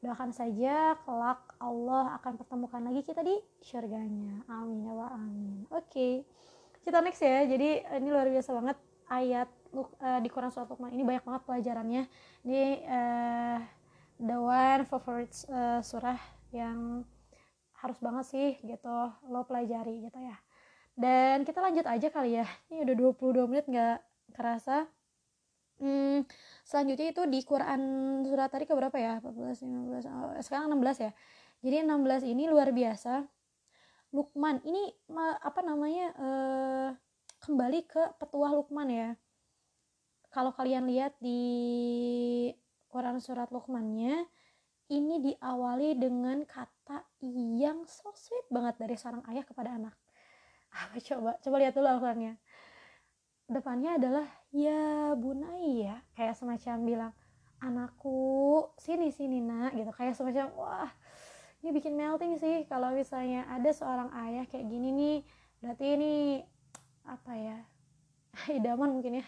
Doakan 0.04 0.36
saja 0.36 0.94
kelak 1.08 1.42
Allah 1.58 2.20
akan 2.22 2.38
pertemukan 2.38 2.84
lagi 2.86 3.02
kita 3.02 3.26
di 3.26 3.34
surganya 3.66 4.46
amin 4.46 4.86
ya 4.86 5.10
amin 5.10 5.66
oke 5.74 5.90
okay. 5.90 6.22
kita 6.86 7.02
next 7.02 7.24
ya. 7.26 7.42
Jadi 7.50 7.82
ini 7.82 8.10
luar 8.12 8.30
biasa 8.30 8.54
banget. 8.54 8.78
Ayat 9.08 9.50
uh, 9.74 10.20
di 10.20 10.30
Quran 10.30 10.52
surat 10.52 10.68
Luqman 10.68 10.94
ini 10.94 11.02
banyak 11.02 11.24
banget 11.26 11.42
pelajarannya. 11.48 12.04
Ini 12.46 12.62
uh, 12.86 13.58
the 14.18 14.38
one 14.38 14.84
favorite 14.90 15.34
uh, 15.50 15.82
surah 15.82 16.18
yang 16.50 17.06
harus 17.78 17.98
banget 18.02 18.26
sih 18.26 18.50
gitu 18.66 18.98
lo 19.30 19.46
pelajari 19.46 20.02
gitu 20.10 20.18
ya. 20.18 20.38
Dan 20.98 21.46
kita 21.46 21.62
lanjut 21.62 21.86
aja 21.86 22.08
kali 22.10 22.42
ya. 22.42 22.48
Ini 22.74 22.82
udah 22.82 22.96
22 23.14 23.50
menit 23.50 23.66
nggak 23.70 23.98
kerasa. 24.34 24.90
Hmm, 25.78 26.26
selanjutnya 26.66 27.14
itu 27.14 27.24
di 27.30 27.40
Quran 27.46 27.82
surat 28.26 28.50
tadi 28.50 28.66
ke 28.66 28.74
berapa 28.74 28.98
ya 28.98 29.22
14 29.22 29.62
15 29.62 30.10
oh, 30.10 30.34
sekarang 30.42 30.74
16 30.74 31.06
ya. 31.06 31.12
Jadi 31.62 31.76
16 31.86 32.34
ini 32.34 32.44
luar 32.50 32.74
biasa. 32.74 33.30
Lukman 34.10 34.58
ini 34.66 34.90
apa 35.46 35.62
namanya 35.62 36.08
uh, 36.18 36.90
kembali 37.46 37.86
ke 37.86 38.18
petuah 38.18 38.58
Lukman 38.58 38.90
ya. 38.90 39.10
Kalau 40.34 40.50
kalian 40.50 40.90
lihat 40.90 41.14
di 41.22 41.46
Quran 42.98 43.22
surat 43.22 43.54
Lukmannya 43.54 44.26
ini 44.90 45.22
diawali 45.22 46.02
dengan 46.02 46.42
kata 46.50 47.06
yang 47.62 47.86
so 47.86 48.10
sweet 48.18 48.50
banget 48.50 48.82
dari 48.82 48.98
seorang 48.98 49.22
ayah 49.30 49.46
kepada 49.46 49.78
anak. 49.78 49.94
Apa 50.74 50.98
coba 51.06 51.38
coba 51.38 51.56
lihat 51.62 51.78
dulu 51.78 51.86
Al-Qurannya. 51.86 52.42
Depannya 53.46 54.02
adalah 54.02 54.26
ya 54.50 55.14
bunai 55.14 55.86
ya 55.86 56.02
kayak 56.18 56.42
semacam 56.42 56.76
bilang 56.90 57.14
anakku 57.62 58.66
sini 58.82 59.14
sini 59.14 59.46
nak 59.46 59.78
gitu. 59.78 59.94
Kayak 59.94 60.18
semacam 60.18 60.50
wah 60.58 60.90
ini 61.62 61.70
bikin 61.78 61.94
melting 61.94 62.34
sih 62.42 62.66
kalau 62.66 62.98
misalnya 62.98 63.46
ada 63.46 63.70
seorang 63.70 64.10
ayah 64.26 64.50
kayak 64.50 64.66
gini 64.66 64.90
nih. 64.90 65.18
Berarti 65.62 65.86
ini 66.02 66.14
apa 67.06 67.38
ya 67.38 67.62
idaman 68.58 68.90
mungkin 68.90 69.22
ya. 69.22 69.26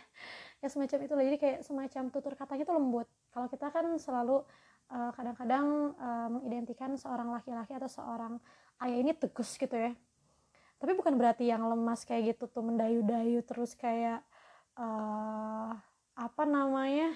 Ya 0.57 0.73
semacam 0.73 1.05
itu 1.05 1.13
jadi 1.13 1.37
kayak 1.37 1.59
semacam 1.61 2.03
tutur 2.09 2.33
katanya 2.33 2.65
tuh 2.65 2.73
lembut 2.73 3.05
kalau 3.39 3.47
kita 3.47 3.71
kan 3.71 3.87
selalu 3.95 4.43
eh, 4.91 5.11
kadang-kadang 5.15 5.95
uh, 5.95 6.27
mengidentikan 6.27 6.91
seorang 6.99 7.31
laki-laki 7.31 7.71
atau 7.71 7.87
seorang 7.87 8.35
ayah 8.83 8.99
ini 8.99 9.15
tegas 9.15 9.55
gitu 9.55 9.71
ya. 9.71 9.95
Tapi 10.75 10.91
bukan 10.91 11.15
berarti 11.15 11.47
yang 11.47 11.63
lemas 11.63 12.03
kayak 12.03 12.35
gitu 12.35 12.51
tuh 12.51 12.67
mendayu-dayu 12.67 13.39
terus 13.47 13.79
kayak 13.79 14.19
uh, 14.75 15.71
apa 16.19 16.43
namanya 16.43 17.15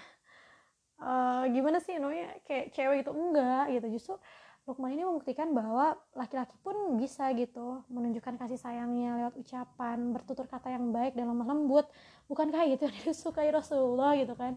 uh, 1.04 1.44
gimana 1.52 1.84
sih 1.84 2.00
namanya 2.00 2.40
kayak 2.48 2.72
cewek 2.72 3.04
itu 3.04 3.12
enggak 3.12 3.66
gitu. 3.76 3.88
Justru 4.00 4.16
Lukman 4.64 4.96
ini 4.96 5.04
membuktikan 5.04 5.52
bahwa 5.52 6.00
laki-laki 6.16 6.56
pun 6.64 6.96
bisa 6.96 7.28
gitu 7.36 7.84
menunjukkan 7.92 8.40
kasih 8.40 8.56
sayangnya 8.56 9.20
lewat 9.20 9.36
ucapan 9.36 10.16
bertutur 10.16 10.48
kata 10.48 10.72
yang 10.72 10.96
baik 10.96 11.20
dan 11.20 11.28
lemah 11.28 11.52
lembut. 11.52 11.84
Bukan 12.32 12.48
kayak 12.48 12.80
gitu 12.80 12.88
yang 12.88 13.00
disukai 13.12 13.52
Rasulullah 13.52 14.16
gitu 14.16 14.40
kan 14.40 14.56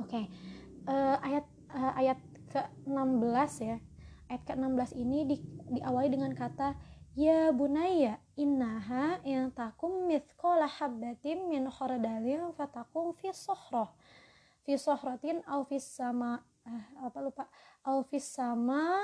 oke. 0.00 0.08
Okay. 0.08 0.24
uh, 0.88 1.16
eh, 1.16 1.16
ayat 1.28 1.46
uh, 1.76 1.92
ayat 2.00 2.18
ke 2.50 2.60
16 2.88 3.68
ya. 3.68 3.76
Ayat 4.30 4.42
ke 4.46 4.52
16 4.56 4.96
ini 4.96 5.18
di, 5.26 5.36
diawali 5.70 6.08
dengan 6.10 6.32
kata 6.34 6.74
Ya 7.18 7.50
bunaya 7.50 8.22
innaha 8.38 9.18
yang 9.26 9.50
takum 9.50 10.06
mithqala 10.06 10.70
habbatin 10.70 11.50
min 11.50 11.66
khardalin 11.66 12.54
fatakum 12.54 13.10
fi 13.18 13.34
sohroh 13.34 13.90
fi 14.62 14.78
sohrotin 14.78 15.42
au 15.50 15.66
fi 15.66 15.82
sama 15.82 16.38
eh, 16.62 16.84
apa 17.02 17.18
lupa? 17.18 17.44
Au 17.82 18.06
fi 18.06 18.22
sama 18.22 18.94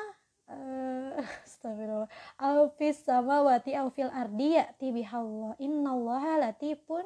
uh, 0.46 1.18
astagfirullah. 1.46 2.06
Au 2.38 2.70
fi 2.78 2.94
sama 2.94 3.42
wati 3.42 3.74
au 3.74 3.90
fil 3.90 4.12
ardi 4.14 4.54
ya'ti 4.54 4.94
bihallah 4.94 5.58
innallaha 5.58 6.46
latifun 6.46 7.02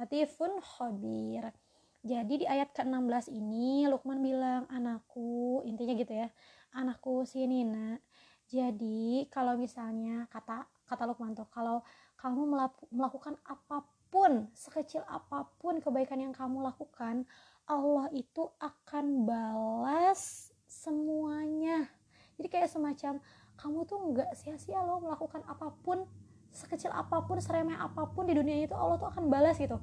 latifun 0.00 0.58
khabir 0.58 1.54
jadi 2.02 2.34
di 2.34 2.46
ayat 2.46 2.74
ke-16 2.74 3.30
ini 3.30 3.86
Lukman 3.86 4.18
bilang 4.18 4.66
anakku 4.66 5.62
intinya 5.62 5.94
gitu 5.94 6.12
ya 6.12 6.28
anakku 6.74 7.22
sini 7.22 7.62
nak 7.62 8.02
jadi 8.50 9.30
kalau 9.30 9.54
misalnya 9.54 10.26
kata 10.28 10.66
kata 10.84 11.02
Lukman 11.08 11.32
tuh 11.32 11.46
kalau 11.48 11.80
kamu 12.18 12.46
melakukan 12.92 13.38
apa 13.48 13.86
pun 14.12 14.52
sekecil 14.52 15.00
apa 15.08 15.48
pun 15.56 15.80
kebaikan 15.80 16.20
yang 16.20 16.36
kamu 16.36 16.60
lakukan 16.60 17.24
Allah 17.64 18.12
itu 18.12 18.50
akan 18.60 19.24
balas 19.24 20.52
semuanya. 20.68 21.88
Jadi 22.36 22.48
kayak 22.52 22.68
semacam 22.68 23.22
kamu 23.56 23.78
tuh 23.88 23.98
nggak 24.12 24.30
sia-sia 24.36 24.84
loh 24.84 25.00
melakukan 25.00 25.40
apa 25.48 25.72
pun 25.80 26.04
sekecil 26.52 26.92
apa 26.92 27.24
pun 27.24 27.40
seremeh 27.40 27.76
apa 27.78 28.04
pun 28.12 28.28
di 28.28 28.36
dunia 28.36 28.68
itu 28.68 28.76
Allah 28.76 29.00
tuh 29.00 29.08
akan 29.08 29.32
balas 29.32 29.56
gitu 29.56 29.80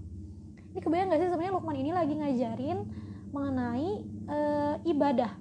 ini 0.73 0.79
kebayang 0.79 1.09
gak 1.09 1.19
sih 1.21 1.29
sebenarnya 1.29 1.53
Lukman 1.55 1.77
ini 1.77 1.91
lagi 1.91 2.13
ngajarin 2.13 2.79
mengenai 3.29 3.89
e, 4.25 4.39
ibadah. 4.89 5.33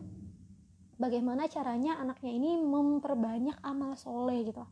Bagaimana 0.98 1.46
caranya 1.46 2.00
anaknya 2.02 2.32
ini 2.34 2.58
memperbanyak 2.58 3.56
amal 3.62 3.94
soleh 3.94 4.50
gitu. 4.50 4.64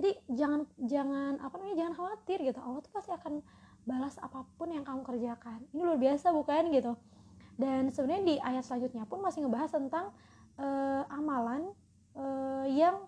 Jadi 0.00 0.18
jangan 0.32 0.66
jangan 0.80 1.38
apa 1.38 1.54
namanya 1.60 1.86
jangan 1.86 1.94
khawatir 1.94 2.38
gitu. 2.42 2.58
Allah 2.58 2.80
tuh 2.82 2.92
pasti 2.92 3.12
akan 3.14 3.44
balas 3.86 4.18
apa 4.18 4.42
pun 4.58 4.74
yang 4.74 4.82
kamu 4.82 5.06
kerjakan. 5.06 5.62
Ini 5.70 5.80
luar 5.86 6.00
biasa 6.00 6.34
bukan? 6.34 6.72
Gitu. 6.74 6.92
Dan 7.54 7.92
sebenarnya 7.94 8.24
di 8.26 8.36
ayat 8.42 8.64
selanjutnya 8.66 9.04
pun 9.06 9.22
masih 9.22 9.46
ngebahas 9.46 9.70
tentang 9.70 10.10
uh, 10.58 11.04
amalan 11.12 11.70
uh, 12.18 12.66
yang 12.66 13.06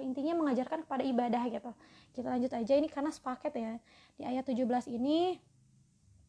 intinya 0.00 0.32
mengajarkan 0.40 0.88
kepada 0.88 1.04
ibadah 1.04 1.44
gitu. 1.52 1.70
Kita 2.16 2.26
lanjut 2.32 2.50
aja 2.56 2.72
ini 2.74 2.88
karena 2.88 3.12
sepaket 3.12 3.52
ya. 3.54 3.72
Di 4.16 4.22
ayat 4.24 4.48
17 4.48 4.88
ini 4.88 5.36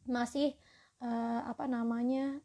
masih 0.08 0.56
uh, 1.04 1.42
apa 1.48 1.68
namanya 1.68 2.40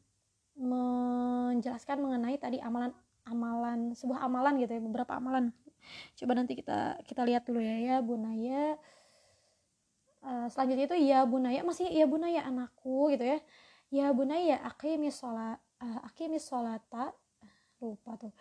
menjelaskan 0.59 2.03
mengenai 2.03 2.35
tadi 2.39 2.59
amalan 2.59 2.91
amalan 3.23 3.95
sebuah 3.95 4.27
amalan 4.27 4.59
gitu 4.59 4.75
ya 4.75 4.83
beberapa 4.83 5.15
amalan. 5.15 5.55
Coba 6.19 6.35
nanti 6.35 6.59
kita 6.59 6.99
kita 7.07 7.23
lihat 7.23 7.47
dulu 7.47 7.63
ya 7.63 7.77
ya 7.79 7.97
bunaya 8.03 8.75
uh, 10.27 10.47
selanjutnya 10.51 10.87
itu 10.91 10.99
ya 11.07 11.23
bunaya 11.23 11.61
masih 11.63 11.87
ya 11.87 12.05
bunaya 12.09 12.43
anakku 12.45 13.15
gitu 13.15 13.25
ya. 13.25 13.39
Ya 13.89 14.13
bunaya 14.13 14.61
aqimis 14.69 15.17
sholat 15.17 15.57
uh, 15.81 15.99
aqimis 16.11 16.45
sholata 16.45 17.15
lupa 17.79 18.19
tuh. 18.19 18.35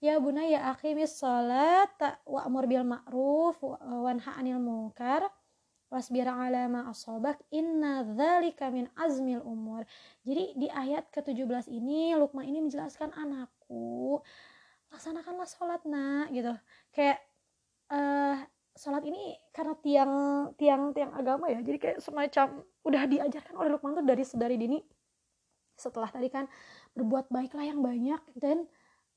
Ya 0.00 0.16
bunaya 0.22 0.72
aqimis 0.72 1.18
sholat 1.20 1.92
wa 2.24 2.40
amur 2.46 2.64
bil 2.64 2.86
ma'ruf 2.86 3.58
wanha 3.82 4.32
anil 4.38 4.62
munkar 4.62 5.26
wasbir 5.88 6.28
ala 6.28 6.68
ma 6.68 6.80
asobak 6.92 7.40
inna 7.48 8.04
dzalika 8.04 8.68
min 8.68 8.88
azmil 8.96 9.40
umur. 9.44 9.88
Jadi 10.24 10.56
di 10.56 10.68
ayat 10.68 11.08
ke-17 11.08 11.72
ini 11.72 12.12
Lukman 12.16 12.44
ini 12.44 12.60
menjelaskan 12.60 13.12
anakku 13.16 14.20
laksanakanlah 14.92 15.48
sholat 15.48 15.82
nak 15.88 16.28
gitu. 16.32 16.52
Kayak 16.92 17.24
uh, 17.92 18.36
sholat 18.76 19.04
ini 19.08 19.36
karena 19.52 19.74
tiang 19.80 20.12
tiang 20.60 20.82
tiang 20.92 21.12
agama 21.16 21.48
ya. 21.48 21.60
Jadi 21.64 21.78
kayak 21.80 21.98
semacam 22.04 22.64
udah 22.84 23.02
diajarkan 23.08 23.54
oleh 23.56 23.70
Lukman 23.72 23.96
tuh 23.96 24.04
dari 24.04 24.24
sedari 24.28 24.60
dini. 24.60 24.80
Setelah 25.78 26.12
tadi 26.12 26.28
kan 26.28 26.44
berbuat 26.92 27.32
baiklah 27.32 27.64
yang 27.64 27.80
banyak 27.80 28.20
dan 28.36 28.68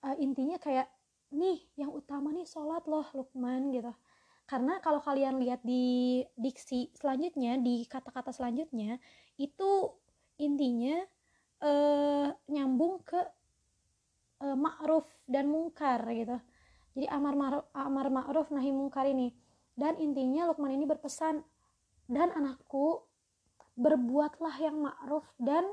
uh, 0.08 0.16
intinya 0.16 0.56
kayak 0.56 0.88
nih 1.36 1.64
yang 1.80 1.92
utama 1.92 2.32
nih 2.32 2.48
sholat 2.48 2.84
loh 2.88 3.08
Lukman 3.12 3.72
gitu 3.76 3.92
karena 4.52 4.84
kalau 4.84 5.00
kalian 5.00 5.40
lihat 5.40 5.64
di 5.64 6.20
diksi 6.36 6.92
selanjutnya 6.92 7.56
di 7.56 7.88
kata-kata 7.88 8.36
selanjutnya 8.36 9.00
itu 9.40 9.96
intinya 10.44 11.00
eh, 11.64 12.28
nyambung 12.52 13.00
ke 13.00 13.22
eh, 14.44 14.58
ma'ruf 14.60 15.08
dan 15.24 15.48
mungkar 15.48 16.04
gitu. 16.12 16.36
Jadi 17.00 17.08
amar 17.08 17.40
ma'ruf 17.40 17.64
amar 17.72 18.08
ma'ruf 18.12 18.52
nahi 18.52 18.76
mungkar 18.76 19.08
ini. 19.08 19.32
Dan 19.72 19.96
intinya 20.04 20.52
Lukman 20.52 20.76
ini 20.76 20.84
berpesan 20.84 21.40
dan 22.12 22.28
anakku 22.36 23.08
berbuatlah 23.80 24.56
yang 24.60 24.84
ma'ruf 24.84 25.24
dan 25.40 25.64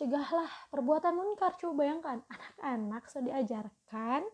cegahlah 0.00 0.48
perbuatan 0.72 1.12
munkar 1.12 1.52
coba 1.60 1.84
bayangkan 1.84 2.24
anak-anak 2.24 3.04
sudah 3.12 3.24
diajarkan 3.28 4.24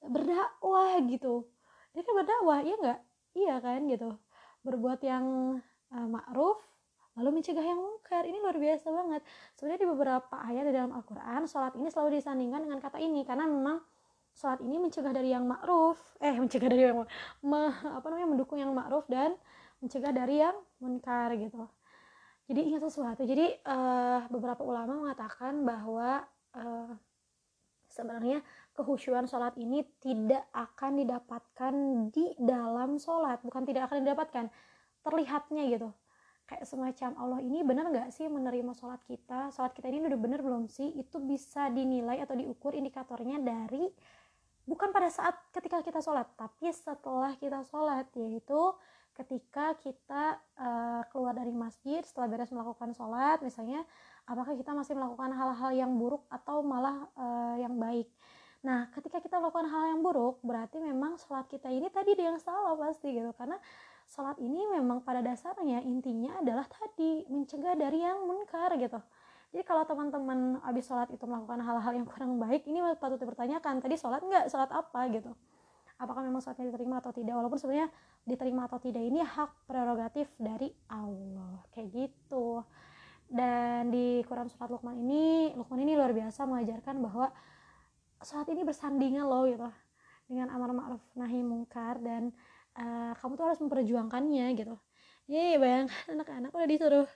berdakwah 0.00 0.96
gitu 1.04 1.44
dia 1.92 2.02
kan 2.04 2.14
berdakwah 2.14 2.60
iya 2.62 2.74
nggak? 2.78 3.00
Iya 3.38 3.54
kan 3.62 3.80
gitu. 3.88 4.10
Berbuat 4.66 5.00
yang 5.04 5.24
uh, 5.92 6.08
ma'ruf 6.08 6.58
lalu 7.18 7.42
mencegah 7.42 7.64
yang 7.64 7.80
mungkar. 7.82 8.22
Ini 8.24 8.38
luar 8.38 8.56
biasa 8.56 8.86
banget. 8.94 9.22
Sebenarnya 9.58 9.80
di 9.82 9.88
beberapa 9.90 10.36
ayat 10.38 10.64
di 10.70 10.72
dalam 10.74 10.92
Al-Quran 10.94 11.50
sholat 11.50 11.74
ini 11.74 11.88
selalu 11.90 12.22
disandingkan 12.22 12.60
dengan 12.62 12.78
kata 12.78 12.98
ini. 13.02 13.26
Karena 13.26 13.50
memang 13.50 13.82
sholat 14.38 14.62
ini 14.62 14.78
mencegah 14.78 15.10
dari 15.10 15.34
yang 15.34 15.44
ma'ruf 15.44 15.98
eh 16.22 16.38
mencegah 16.42 16.70
dari 16.70 16.86
yang 16.86 17.02
me, 17.42 17.62
apa 17.74 18.06
namanya 18.06 18.28
mendukung 18.30 18.58
yang 18.62 18.70
ma'ruf 18.70 19.10
dan 19.10 19.34
mencegah 19.82 20.14
dari 20.14 20.42
yang 20.42 20.54
munkar 20.78 21.34
gitu. 21.34 21.66
Jadi 22.48 22.60
ingat 22.64 22.82
sesuatu. 22.88 23.28
Jadi 23.28 23.60
uh, 23.66 24.24
beberapa 24.32 24.64
ulama 24.64 25.04
mengatakan 25.04 25.66
bahwa 25.68 26.24
uh, 26.56 26.96
sebenarnya 27.98 28.38
kehusyuan 28.78 29.26
sholat 29.26 29.58
ini 29.58 29.82
tidak 29.98 30.46
akan 30.54 31.02
didapatkan 31.02 31.74
di 32.14 32.30
dalam 32.38 33.02
sholat. 33.02 33.42
Bukan 33.42 33.66
tidak 33.66 33.90
akan 33.90 34.06
didapatkan 34.06 34.46
terlihatnya 35.02 35.66
gitu. 35.66 35.90
Kayak 36.46 36.64
semacam 36.64 37.10
Allah 37.18 37.40
ini 37.42 37.66
benar 37.66 37.90
nggak 37.90 38.08
sih 38.14 38.30
menerima 38.30 38.72
sholat 38.78 39.02
kita? 39.02 39.50
Sholat 39.50 39.74
kita 39.74 39.90
ini 39.90 40.06
udah 40.06 40.20
bener 40.22 40.40
belum 40.46 40.70
sih? 40.70 40.94
Itu 40.94 41.18
bisa 41.18 41.66
dinilai 41.74 42.22
atau 42.22 42.38
diukur 42.38 42.78
indikatornya 42.78 43.42
dari 43.42 43.90
bukan 44.68 44.92
pada 44.92 45.08
saat 45.08 45.32
ketika 45.56 45.80
kita 45.80 46.04
sholat 46.04 46.28
tapi 46.36 46.68
setelah 46.68 47.32
kita 47.40 47.64
sholat 47.64 48.04
yaitu 48.12 48.60
ketika 49.18 49.74
kita 49.82 50.38
uh, 50.54 51.02
keluar 51.10 51.34
dari 51.34 51.50
masjid 51.50 52.06
setelah 52.06 52.30
beres 52.30 52.54
melakukan 52.54 52.94
sholat 52.94 53.42
misalnya 53.42 53.82
apakah 54.30 54.54
kita 54.54 54.70
masih 54.70 54.94
melakukan 54.94 55.34
hal-hal 55.34 55.70
yang 55.74 55.92
buruk 55.98 56.22
atau 56.30 56.62
malah 56.62 57.10
uh, 57.18 57.58
yang 57.58 57.74
baik 57.74 58.06
Nah, 58.58 58.90
ketika 58.90 59.22
kita 59.22 59.38
melakukan 59.38 59.70
hal 59.70 59.94
yang 59.94 60.00
buruk, 60.02 60.42
berarti 60.42 60.82
memang 60.82 61.14
sholat 61.14 61.46
kita 61.46 61.70
ini 61.70 61.86
tadi 61.94 62.18
dia 62.18 62.34
yang 62.34 62.42
salah 62.42 62.74
pasti 62.74 63.14
gitu. 63.14 63.30
Karena 63.38 63.54
sholat 64.10 64.34
ini 64.42 64.66
memang 64.74 65.06
pada 65.06 65.22
dasarnya 65.22 65.78
intinya 65.86 66.42
adalah 66.42 66.66
tadi 66.66 67.22
mencegah 67.30 67.78
dari 67.78 68.02
yang 68.02 68.26
munkar 68.26 68.74
gitu. 68.74 68.98
Jadi 69.54 69.62
kalau 69.62 69.86
teman-teman 69.86 70.58
habis 70.66 70.90
sholat 70.90 71.08
itu 71.14 71.22
melakukan 71.24 71.62
hal-hal 71.62 71.92
yang 72.02 72.06
kurang 72.10 72.36
baik, 72.42 72.66
ini 72.66 72.82
patut 72.98 73.16
dipertanyakan. 73.22 73.78
Tadi 73.78 73.94
sholat 73.94 74.20
nggak? 74.26 74.44
Sholat 74.50 74.70
apa 74.74 75.00
gitu? 75.14 75.30
Apakah 75.98 76.22
memang 76.22 76.38
sholatnya 76.38 76.70
diterima 76.70 77.02
atau 77.02 77.10
tidak? 77.10 77.34
Walaupun 77.34 77.58
sebenarnya 77.58 77.90
diterima 78.22 78.70
atau 78.70 78.78
tidak 78.78 79.02
ini 79.02 79.18
hak 79.22 79.66
prerogatif 79.66 80.30
dari 80.38 80.70
Allah. 80.90 81.62
Kayak 81.74 81.88
gitu. 81.90 82.62
Dan 83.28 83.90
di 83.92 84.22
Quran 84.24 84.48
Surat 84.48 84.72
Luqman 84.72 84.96
ini, 84.96 85.52
Luqman 85.58 85.82
ini 85.82 85.98
luar 85.98 86.14
biasa 86.16 86.48
mengajarkan 86.48 86.96
bahwa 87.02 87.28
saat 88.22 88.46
ini 88.50 88.66
bersandingan 88.66 89.26
loh 89.26 89.46
gitu 89.46 89.68
dengan 90.28 90.52
amar 90.52 90.74
ma'ruf 90.74 91.02
nahi 91.16 91.40
mungkar 91.40 91.98
dan 92.02 92.34
uh, 92.76 93.12
kamu 93.18 93.32
tuh 93.38 93.44
harus 93.48 93.60
memperjuangkannya 93.64 94.46
gitu 94.58 94.76
jadi 95.28 95.60
bayangkan 95.60 96.04
anak-anak 96.18 96.50
udah 96.52 96.68
disuruh 96.68 97.08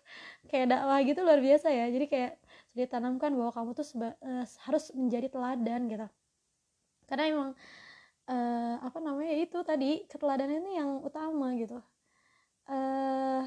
kayak 0.49 0.73
dakwah 0.73 0.99
gitu 1.05 1.21
luar 1.21 1.41
biasa 1.43 1.69
ya 1.69 1.87
jadi 1.93 2.07
kayak 2.09 2.33
ditanamkan 2.73 3.35
bahwa 3.37 3.53
kamu 3.53 3.71
tuh 3.77 3.87
uh, 4.01 4.47
harus 4.47 4.85
menjadi 4.97 5.29
teladan 5.29 5.91
gitu 5.91 6.07
karena 7.11 7.25
emang 7.29 7.51
uh, 8.29 8.77
apa 8.83 8.99
namanya 9.03 9.35
itu 9.39 9.59
tadi 9.67 10.07
keteladanan 10.07 10.63
ini 10.63 10.79
yang 10.79 11.03
utama 11.03 11.55
gitu. 11.59 11.79
Uh, 12.69 13.43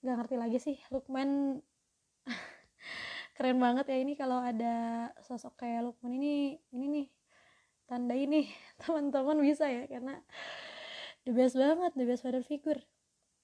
gak 0.00 0.16
ngerti 0.24 0.36
lagi 0.38 0.58
sih 0.60 0.76
Lukman. 0.88 1.60
Keren 3.36 3.58
banget 3.58 3.88
ya 3.88 3.98
ini 4.00 4.12
kalau 4.16 4.40
ada 4.40 5.08
sosok 5.24 5.64
kayak 5.64 5.88
Lukman 5.88 6.16
ini 6.16 6.56
ini 6.72 6.86
nih 6.88 7.06
tanda 7.88 8.14
ini 8.16 8.48
teman-teman 8.80 9.40
bisa 9.42 9.68
ya 9.68 9.84
karena 9.90 10.20
the 11.26 11.32
best 11.34 11.58
banget 11.58 11.92
the 11.96 12.04
best 12.08 12.22
father 12.24 12.44
figure. 12.44 12.80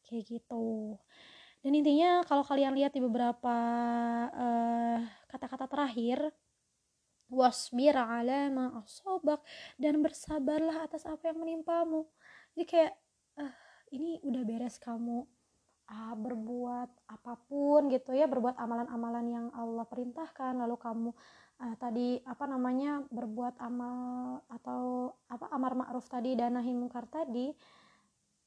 Kayak 0.08 0.24
gitu. 0.38 0.96
Dan 1.58 1.74
intinya 1.74 2.22
kalau 2.22 2.46
kalian 2.46 2.72
lihat 2.78 2.94
di 2.94 3.02
beberapa 3.02 3.54
kata 4.30 4.38
eh, 4.38 4.98
kata-kata 5.28 5.66
terakhir 5.66 6.18
wasbir 7.28 7.92
ala 7.94 8.48
ma 8.48 8.80
asobak 8.80 9.44
dan 9.76 10.00
bersabarlah 10.00 10.88
atas 10.88 11.04
apa 11.04 11.32
yang 11.32 11.38
menimpamu. 11.44 12.08
Jadi 12.56 12.64
kayak 12.64 12.92
uh, 13.36 13.54
ini 13.92 14.20
udah 14.24 14.42
beres 14.48 14.80
kamu 14.80 15.24
uh, 15.92 16.14
berbuat 16.16 16.90
apa 17.08 17.34
pun 17.48 17.92
gitu 17.92 18.16
ya 18.16 18.24
berbuat 18.24 18.56
amalan-amalan 18.56 19.26
yang 19.28 19.46
Allah 19.52 19.84
perintahkan. 19.84 20.56
Lalu 20.56 20.76
kamu 20.80 21.10
uh, 21.62 21.74
tadi 21.76 22.18
apa 22.24 22.44
namanya 22.48 23.04
berbuat 23.12 23.60
amal 23.60 24.40
atau 24.48 25.12
apa 25.28 25.52
amar 25.52 25.76
ma'ruf 25.76 26.08
tadi 26.08 26.32
dan 26.32 26.56
nahi 26.56 26.72
mungkar 26.72 27.04
tadi 27.08 27.52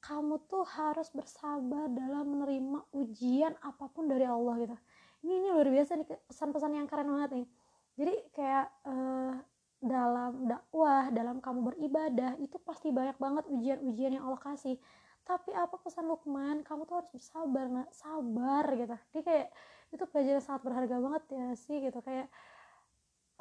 kamu 0.02 0.50
tuh 0.50 0.65
harus 0.65 1.13
bersabar 1.13 1.86
dalam 1.86 2.34
menerima 2.34 2.89
ujian 2.98 3.54
apa 3.62 3.86
pun 3.86 4.10
dari 4.10 4.26
Allah 4.26 4.58
gitu. 4.58 4.78
Ini 5.22 5.34
ini 5.38 5.48
luar 5.54 5.70
biasa 5.70 6.02
nih 6.02 6.08
pesan-pesan 6.26 6.74
yang 6.74 6.89
keren 6.89 7.13
banget 7.13 7.32
nih 7.38 7.48
jadi 7.99 8.15
kayak 8.32 8.67
uh, 8.88 9.36
dalam 9.82 10.45
dakwah 10.45 11.10
dalam 11.10 11.41
kamu 11.41 11.73
beribadah 11.73 12.38
itu 12.38 12.62
pasti 12.62 12.93
banyak 12.93 13.17
banget 13.17 13.43
ujian-ujian 13.49 14.13
yang 14.21 14.30
Allah 14.30 14.41
kasih. 14.41 14.77
Tapi 15.25 15.54
apa 15.54 15.77
pesan 15.82 16.06
Lukman? 16.06 16.62
Kamu 16.62 16.86
tuh 16.86 17.01
harus 17.01 17.10
bersabar 17.10 17.65
nak. 17.69 17.89
Sabar 17.93 18.65
gitu. 18.77 18.95
Dia 19.13 19.21
kayak 19.25 19.47
itu 19.91 20.04
pelajaran 20.08 20.41
sangat 20.41 20.62
berharga 20.65 20.95
banget 21.01 21.23
ya 21.34 21.45
sih 21.58 21.77
gitu. 21.82 21.99
Kayak 22.06 22.30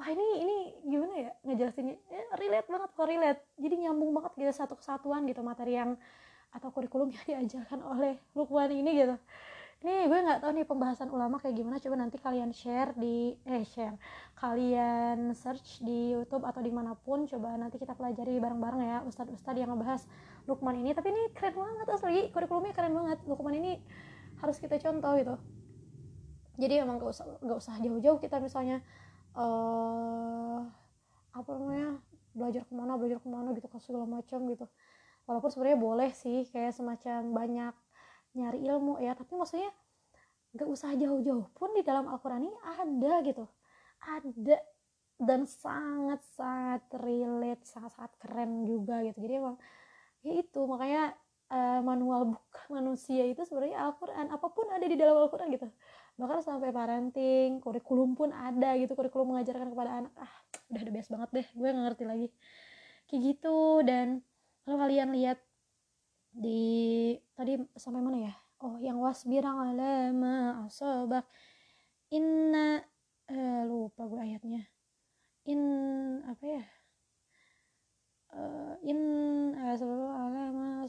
ah 0.01 0.09
ini 0.09 0.27
ini 0.41 0.57
gimana 0.89 1.15
ya 1.15 1.31
ngejelasinnya? 1.45 1.97
Eh, 2.09 2.27
relate 2.41 2.69
banget 2.73 2.91
kok 2.97 3.09
relate. 3.09 3.43
Jadi 3.61 3.75
nyambung 3.85 4.11
banget 4.17 4.33
gitu 4.41 4.53
satu 4.57 4.75
kesatuan 4.81 5.29
gitu 5.29 5.45
materi 5.45 5.77
yang 5.77 6.01
atau 6.51 6.69
kurikulum 6.75 7.13
yang 7.13 7.25
diajarkan 7.47 7.81
oleh 7.85 8.17
Lukman 8.33 8.73
ini 8.73 8.97
gitu 8.97 9.17
ini 9.81 10.13
gue 10.13 10.19
nggak 10.21 10.45
tahu 10.45 10.53
nih 10.61 10.67
pembahasan 10.69 11.09
ulama 11.09 11.41
kayak 11.41 11.57
gimana. 11.57 11.81
Coba 11.81 11.97
nanti 11.97 12.21
kalian 12.21 12.53
share 12.53 12.93
di 13.01 13.33
eh 13.49 13.65
share. 13.65 13.97
Kalian 14.37 15.33
search 15.33 15.81
di 15.81 16.13
YouTube 16.13 16.45
atau 16.45 16.61
di 16.61 16.69
mana 16.69 16.93
pun 16.93 17.25
coba 17.25 17.57
nanti 17.57 17.81
kita 17.81 17.97
pelajari 17.97 18.37
bareng-bareng 18.37 18.83
ya 18.85 18.99
ustadz-ustadz 19.09 19.57
yang 19.57 19.73
ngebahas 19.73 20.05
Lukman 20.45 20.77
ini. 20.85 20.93
Tapi 20.93 21.09
ini 21.09 21.23
keren 21.33 21.57
banget 21.57 21.89
asli. 21.97 22.29
Kurikulumnya 22.29 22.77
keren 22.77 22.93
banget. 22.93 23.25
Lukman 23.25 23.57
ini 23.57 23.81
harus 24.45 24.61
kita 24.61 24.77
contoh 24.77 25.17
gitu. 25.17 25.35
Jadi 26.61 26.75
emang 26.85 27.01
gak 27.01 27.17
usah 27.17 27.25
gak 27.41 27.59
usah 27.65 27.75
jauh-jauh 27.81 28.21
kita 28.21 28.37
misalnya 28.37 28.85
uh, 29.33 30.61
apa 31.33 31.51
namanya 31.57 31.97
belajar 32.37 32.69
ke 32.69 32.73
mana 32.77 33.01
belajar 33.01 33.17
ke 33.17 33.29
mana 33.33 33.57
gitu 33.57 33.65
segala 33.81 34.05
macam 34.05 34.45
gitu. 34.45 34.69
Walaupun 35.25 35.49
sebenarnya 35.49 35.79
boleh 35.81 36.11
sih 36.13 36.45
kayak 36.53 36.77
semacam 36.77 37.33
banyak 37.33 37.75
nyari 38.37 38.63
ilmu 38.67 38.99
ya. 39.03 39.15
Tapi 39.17 39.33
maksudnya 39.35 39.71
nggak 40.51 40.69
usah 40.69 40.95
jauh-jauh 40.99 41.47
pun 41.55 41.71
di 41.75 41.83
dalam 41.87 42.11
Al-Quran 42.11 42.51
ini 42.51 42.59
ada 42.65 43.15
gitu. 43.23 43.45
Ada 44.01 44.59
dan 45.21 45.45
sangat-sangat 45.45 46.89
relate 46.97 47.69
sangat-sangat 47.69 48.13
keren 48.17 48.65
juga 48.65 49.05
gitu. 49.05 49.21
Jadi 49.21 49.35
emang 49.37 49.57
ya 50.25 50.33
itu 50.41 50.61
makanya 50.65 51.13
uh, 51.53 51.81
manual 51.85 52.37
book 52.37 52.49
manusia 52.77 53.29
itu 53.29 53.45
sebenarnya 53.45 53.85
Al-Quran 53.91 54.27
apa 54.33 54.47
pun 54.49 54.67
ada 54.73 54.87
di 54.87 54.97
dalam 54.97 55.21
Al-Quran 55.21 55.53
gitu. 55.53 55.69
Bahkan 56.17 56.41
sampai 56.41 56.73
parenting 56.73 57.61
kurikulum 57.61 58.17
pun 58.17 58.33
ada 58.33 58.77
gitu. 58.81 58.97
Kurikulum 58.97 59.37
mengajarkan 59.37 59.69
kepada 59.73 59.91
anak. 60.05 60.13
Ah 60.17 60.33
udah 60.73 60.83
the 60.89 60.93
best 60.93 61.13
banget 61.13 61.29
deh. 61.37 61.47
Gue 61.53 61.69
gak 61.69 61.85
ngerti 61.85 62.05
lagi. 62.09 62.29
Kayak 63.11 63.21
gitu. 63.29 63.59
Dan 63.85 64.07
kalau 64.65 64.77
kalian 64.81 65.13
lihat 65.13 65.39
di 66.31 67.15
tadi 67.35 67.59
sampai 67.75 68.03
mana 68.03 68.19
ya? 68.31 68.35
Oh 68.61 68.77
yang 68.79 69.01
wasbirang 69.01 69.57
ala 69.73 70.13
ma 70.13 70.67
inna 72.11 72.83
eh, 73.31 73.63
lupa 73.67 74.05
gue 74.07 74.21
ayatnya. 74.21 74.63
In 75.49 75.61
apa 76.27 76.45
ya? 76.45 76.65
Uh, 78.31 78.79
in 78.87 79.01
ala 79.59 80.45
ma 80.55 80.87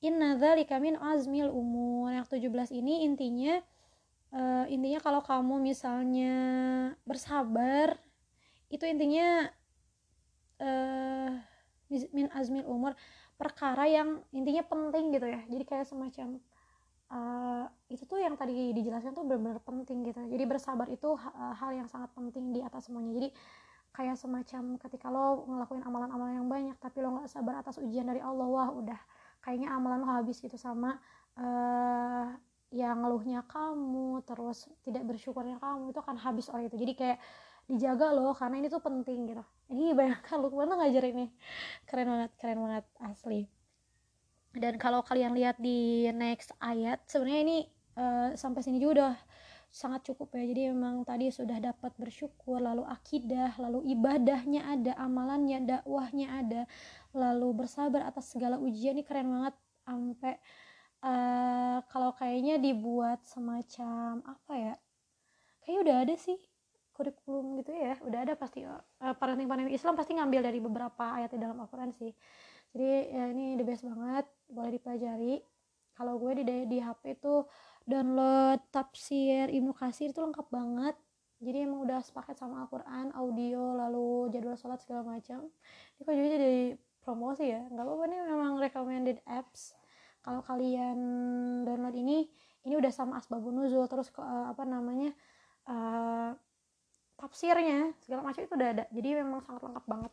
inna 0.00 0.38
dzalika 0.38 0.80
min 0.80 0.96
azmil 0.96 1.52
umur. 1.52 2.14
Yang 2.14 2.38
17 2.38 2.78
ini 2.80 3.04
intinya 3.04 3.60
uh, 4.32 4.64
intinya 4.68 5.00
kalau 5.02 5.20
kamu 5.20 5.60
misalnya 5.60 6.34
bersabar 7.04 8.00
itu 8.72 8.88
intinya 8.88 9.52
uh, 10.62 11.30
min 11.92 12.28
azmil 12.32 12.64
umur 12.64 12.96
perkara 13.42 13.90
yang 13.90 14.22
intinya 14.30 14.62
penting 14.62 15.10
gitu 15.10 15.26
ya. 15.26 15.42
Jadi 15.50 15.64
kayak 15.66 15.86
semacam 15.90 16.38
uh, 17.10 17.66
itu 17.90 18.06
tuh 18.06 18.22
yang 18.22 18.38
tadi 18.38 18.70
dijelaskan 18.70 19.10
tuh 19.18 19.26
benar-benar 19.26 19.58
penting 19.66 20.06
gitu. 20.06 20.22
Jadi 20.22 20.44
bersabar 20.46 20.86
itu 20.86 21.18
hal 21.58 21.74
yang 21.74 21.90
sangat 21.90 22.14
penting 22.14 22.54
di 22.54 22.62
atas 22.62 22.86
semuanya. 22.86 23.10
Jadi 23.18 23.28
kayak 23.92 24.16
semacam 24.16 24.62
ketika 24.78 25.10
lo 25.10 25.44
ngelakuin 25.50 25.84
amalan-amalan 25.84 26.40
yang 26.40 26.48
banyak 26.48 26.76
tapi 26.80 27.04
lo 27.04 27.12
nggak 27.12 27.28
sabar 27.28 27.60
atas 27.60 27.76
ujian 27.76 28.08
dari 28.08 28.24
Allah 28.24 28.48
wah 28.48 28.72
udah 28.72 28.96
kayaknya 29.44 29.68
amalan 29.68 30.00
lo 30.00 30.08
habis 30.08 30.40
gitu 30.40 30.56
sama 30.56 30.96
uh, 31.36 32.32
yang 32.72 33.04
ngeluhnya 33.04 33.44
kamu 33.44 34.24
terus 34.24 34.64
tidak 34.80 35.04
bersyukurnya 35.04 35.60
kamu 35.60 35.92
itu 35.92 36.00
akan 36.00 36.16
habis 36.16 36.48
oleh 36.48 36.72
itu. 36.72 36.76
Jadi 36.80 36.92
kayak 36.96 37.18
dijaga 37.72 38.12
loh 38.12 38.36
karena 38.36 38.60
ini 38.60 38.68
tuh 38.68 38.84
penting 38.84 39.32
gitu. 39.32 39.44
Ini 39.72 39.96
bayangkan 39.96 40.36
lu 40.44 40.52
mana 40.52 40.76
ngajar 40.84 41.08
ini. 41.08 41.32
Keren 41.88 42.08
banget 42.12 42.30
keren 42.36 42.58
banget 42.60 42.84
asli. 43.00 43.48
Dan 44.52 44.76
kalau 44.76 45.00
kalian 45.00 45.32
lihat 45.32 45.56
di 45.56 46.04
next 46.12 46.52
ayat 46.60 47.00
sebenarnya 47.08 47.40
ini 47.40 47.58
uh, 47.96 48.36
sampai 48.36 48.60
sini 48.60 48.76
juga 48.76 48.92
udah 49.00 49.14
sangat 49.72 50.12
cukup 50.12 50.36
ya. 50.36 50.44
Jadi 50.44 50.68
memang 50.68 51.08
tadi 51.08 51.32
sudah 51.32 51.56
dapat 51.56 51.96
bersyukur 51.96 52.60
lalu 52.60 52.84
akidah 52.84 53.56
lalu 53.56 53.88
ibadahnya 53.96 54.68
ada 54.68 54.92
amalannya 55.00 55.64
dakwahnya 55.64 56.28
ada 56.28 56.62
lalu 57.16 57.64
bersabar 57.64 58.04
atas 58.04 58.28
segala 58.28 58.60
ujian. 58.60 58.92
Ini 58.92 59.08
keren 59.08 59.32
banget 59.32 59.56
sampai 59.88 60.36
uh, 61.00 61.80
kalau 61.88 62.12
kayaknya 62.12 62.60
dibuat 62.60 63.24
semacam 63.24 64.20
apa 64.28 64.52
ya? 64.60 64.74
Kayak 65.64 65.78
udah 65.88 65.96
ada 66.04 66.14
sih 66.20 66.51
kurikulum 66.92 67.58
gitu 67.60 67.72
ya 67.72 67.96
udah 68.04 68.20
ada 68.24 68.34
pasti 68.36 68.62
uh, 68.64 68.80
parenting 69.16 69.48
parenting 69.48 69.72
Islam 69.72 69.96
pasti 69.96 70.12
ngambil 70.16 70.40
dari 70.44 70.60
beberapa 70.60 71.04
ayat 71.16 71.32
di 71.32 71.40
dalam 71.40 71.56
Al-Quran 71.60 71.90
sih. 71.96 72.12
Jadi 72.72 72.88
ya 73.12 73.24
ini 73.28 73.56
the 73.60 73.64
best 73.64 73.84
banget 73.84 74.24
boleh 74.48 74.70
dipelajari. 74.76 75.44
Kalau 75.92 76.16
gue 76.16 76.40
di 76.40 76.44
di 76.68 76.78
HP 76.80 77.20
itu 77.20 77.44
download 77.84 78.64
tafsir 78.72 79.52
Ibnu 79.52 79.76
Kasir 79.76 80.12
itu 80.12 80.20
lengkap 80.20 80.48
banget. 80.48 80.96
Jadi 81.42 81.66
emang 81.66 81.82
udah 81.82 82.00
sepaket 82.00 82.38
sama 82.38 82.64
Al-Quran 82.64 83.12
audio 83.18 83.74
lalu 83.74 84.30
jadwal 84.30 84.56
sholat 84.56 84.78
segala 84.80 85.04
macam. 85.18 85.50
Ini 85.98 86.00
kok 86.06 86.14
juga 86.14 86.28
jadi 86.38 86.62
promosi 87.02 87.50
ya? 87.50 87.66
Nggak 87.66 87.84
apa-apa 87.84 88.04
nih 88.08 88.20
memang 88.30 88.52
recommended 88.62 89.18
apps. 89.26 89.74
Kalau 90.22 90.40
kalian 90.46 90.98
download 91.66 91.98
ini 91.98 92.30
ini 92.62 92.74
udah 92.78 92.94
sama 92.94 93.18
asbabun 93.18 93.58
nuzul. 93.58 93.84
Terus 93.90 94.08
uh, 94.16 94.54
apa 94.54 94.62
namanya 94.62 95.10
uh, 95.66 96.30
tafsirnya 97.22 97.94
segala 98.02 98.26
macam 98.26 98.42
itu 98.42 98.54
udah 98.58 98.70
ada. 98.74 98.84
Jadi 98.90 99.08
memang 99.14 99.38
sangat 99.46 99.62
lengkap 99.62 99.86
banget. 99.86 100.12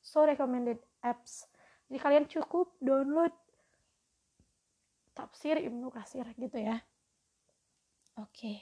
So 0.00 0.24
recommended 0.24 0.80
apps. 1.04 1.44
Jadi 1.92 1.98
kalian 2.00 2.24
cukup 2.24 2.72
download 2.80 3.36
tafsir 5.12 5.60
Ibnu 5.60 5.92
Kasir 5.92 6.24
gitu 6.40 6.56
ya. 6.56 6.80
Oke. 8.16 8.32
Okay. 8.32 8.56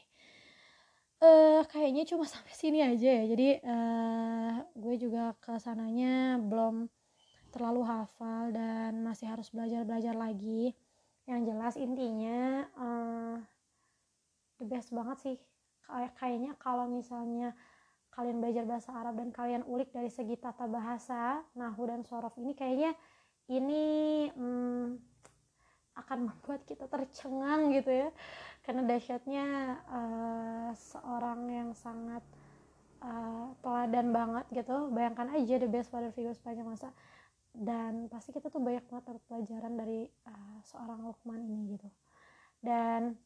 uh, 1.22 1.62
kayaknya 1.70 2.02
cuma 2.10 2.26
sampai 2.32 2.54
sini 2.58 2.82
aja 2.82 3.22
ya. 3.22 3.24
Jadi 3.30 3.48
uh, 3.62 4.54
gue 4.74 4.94
juga 4.98 5.38
ke 5.38 5.54
sananya 5.62 6.42
belum 6.42 6.90
terlalu 7.54 7.86
hafal 7.86 8.50
dan 8.50 9.00
masih 9.06 9.30
harus 9.30 9.46
belajar-belajar 9.54 10.18
lagi. 10.18 10.74
Yang 11.30 11.40
jelas 11.54 11.74
intinya 11.78 12.66
uh, 12.74 13.36
the 14.58 14.66
best 14.66 14.90
banget 14.90 15.18
sih. 15.22 15.36
Kayak 15.86 16.12
kayaknya 16.18 16.52
kalau 16.58 16.90
misalnya 16.90 17.54
kalian 18.16 18.40
belajar 18.40 18.64
bahasa 18.64 18.96
Arab 18.96 19.20
dan 19.20 19.28
kalian 19.28 19.62
ulik 19.68 19.92
dari 19.92 20.08
segi 20.08 20.40
tata 20.40 20.64
bahasa 20.64 21.44
nahu 21.52 21.84
dan 21.84 22.00
sorof 22.00 22.32
ini 22.40 22.56
kayaknya 22.56 22.96
ini 23.52 23.84
um, 24.34 24.96
akan 25.96 26.32
membuat 26.32 26.64
kita 26.64 26.88
tercengang 26.88 27.72
gitu 27.76 27.92
ya. 27.92 28.08
Karena 28.64 28.82
dahsyatnya 28.88 29.46
uh, 29.86 30.70
seorang 30.74 31.40
yang 31.48 31.70
sangat 31.76 32.24
uh, 33.04 33.52
teladan 33.62 34.10
banget 34.10 34.44
gitu. 34.50 34.90
Bayangkan 34.90 35.30
aja 35.32 35.54
the 35.60 35.70
best 35.70 35.92
father 35.92 36.10
figure 36.10 36.34
sepanjang 36.34 36.66
masa. 36.66 36.90
Dan 37.56 38.08
pasti 38.12 38.36
kita 38.36 38.52
tuh 38.52 38.60
banyak 38.60 38.84
banget 38.88 39.16
pelajaran 39.28 39.72
dari 39.76 40.04
uh, 40.28 40.58
seorang 40.66 41.04
Lukman 41.04 41.40
ini 41.40 41.78
gitu. 41.78 41.88
Dan 42.60 43.16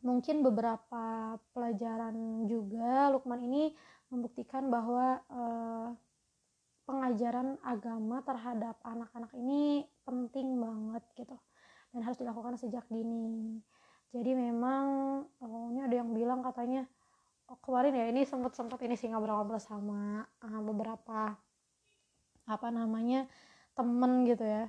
mungkin 0.00 0.40
beberapa 0.40 1.36
pelajaran 1.52 2.48
juga 2.48 3.12
Lukman 3.12 3.40
ini 3.44 3.72
membuktikan 4.10 4.66
bahwa 4.68 5.22
uh, 5.30 5.88
pengajaran 6.88 7.54
agama 7.62 8.18
terhadap 8.26 8.74
anak-anak 8.82 9.30
ini 9.38 9.86
penting 10.02 10.58
banget 10.58 11.04
gitu. 11.14 11.36
Dan 11.94 12.02
harus 12.02 12.18
dilakukan 12.18 12.58
sejak 12.58 12.86
dini. 12.90 13.62
Jadi 14.10 14.34
memang 14.34 14.86
oh, 15.38 15.70
ini 15.70 15.86
ada 15.86 16.02
yang 16.02 16.10
bilang 16.10 16.42
katanya 16.42 16.82
oh, 17.46 17.58
kemarin 17.62 17.94
ya 17.94 18.10
ini 18.10 18.26
sempat 18.26 18.58
sempat 18.58 18.82
ini 18.82 18.98
sih 18.98 19.06
ngobrol-ngobrol 19.06 19.62
sama 19.62 20.26
uh, 20.42 20.60
beberapa 20.66 21.38
apa 22.50 22.68
namanya 22.74 23.30
temen 23.78 24.26
gitu 24.26 24.42
ya. 24.42 24.66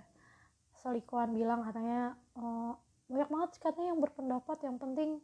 Selingkuhan 0.77 1.33
bilang 1.33 1.65
katanya 1.65 2.13
oh, 2.37 2.77
banyak 3.11 3.29
banget 3.29 3.49
katanya 3.59 3.93
yang 3.93 4.01
berpendapat 4.01 4.57
yang 4.63 4.79
penting 4.79 5.19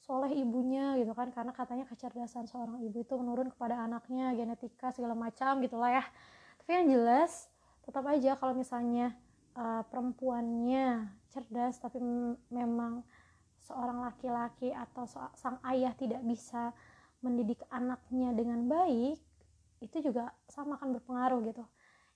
soleh 0.00 0.32
ibunya 0.32 0.94
gitu 0.96 1.12
kan 1.12 1.28
karena 1.34 1.52
katanya 1.52 1.84
kecerdasan 1.90 2.46
seorang 2.46 2.78
ibu 2.84 3.02
itu 3.02 3.14
menurun 3.18 3.50
kepada 3.50 3.82
anaknya 3.82 4.32
genetika 4.32 4.94
segala 4.94 5.12
macam 5.12 5.58
gitulah 5.60 6.00
ya. 6.00 6.04
Tapi 6.62 6.70
yang 6.82 6.86
jelas 6.96 7.50
tetap 7.82 8.06
aja 8.06 8.38
kalau 8.38 8.54
misalnya 8.54 9.14
uh, 9.58 9.82
perempuannya 9.86 11.10
cerdas 11.30 11.78
tapi 11.82 11.98
memang 12.50 13.02
seorang 13.66 14.06
laki-laki 14.06 14.70
atau 14.70 15.10
so 15.10 15.18
sang 15.34 15.58
ayah 15.66 15.90
tidak 15.98 16.22
bisa 16.22 16.70
mendidik 17.18 17.58
anaknya 17.74 18.30
dengan 18.30 18.70
baik 18.70 19.18
itu 19.82 19.96
juga 20.00 20.30
sama 20.46 20.78
akan 20.78 20.96
berpengaruh 20.96 21.40
gitu. 21.50 21.64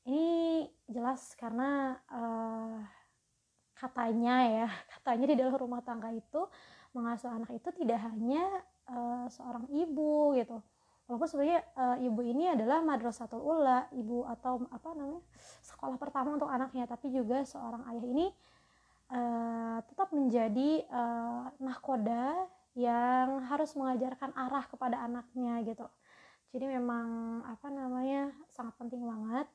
Ini 0.07 0.65
jelas 0.89 1.35
karena 1.37 1.99
uh, 2.09 2.81
katanya 3.81 4.35
ya 4.45 4.69
katanya 5.01 5.27
di 5.33 5.37
dalam 5.41 5.57
rumah 5.57 5.81
tangga 5.81 6.13
itu 6.13 6.45
mengasuh 6.93 7.33
anak 7.33 7.51
itu 7.57 7.71
tidak 7.73 8.03
hanya 8.05 8.45
uh, 8.91 9.25
seorang 9.31 9.65
ibu 9.73 10.37
gitu. 10.37 10.61
Walaupun 11.09 11.27
sebenarnya 11.27 11.67
uh, 11.75 11.99
ibu 11.99 12.21
ini 12.23 12.55
adalah 12.55 12.87
madrasatul 12.87 13.43
ula 13.43 13.91
ibu 13.91 14.23
atau 14.31 14.63
apa 14.71 14.95
namanya 14.95 15.23
sekolah 15.59 15.99
pertama 15.99 16.39
untuk 16.39 16.47
anaknya 16.47 16.87
tapi 16.87 17.11
juga 17.11 17.43
seorang 17.43 17.83
ayah 17.91 18.07
ini 18.07 18.27
uh, 19.11 19.79
tetap 19.91 20.15
menjadi 20.15 20.87
uh, 20.87 21.51
nahkoda 21.59 22.47
yang 22.79 23.43
harus 23.51 23.75
mengajarkan 23.75 24.31
arah 24.39 24.63
kepada 24.71 25.03
anaknya 25.03 25.59
gitu. 25.67 25.87
Jadi 26.55 26.67
memang 26.79 27.43
apa 27.47 27.67
namanya 27.71 28.31
sangat 28.51 28.75
penting 28.79 29.03
banget. 29.03 29.47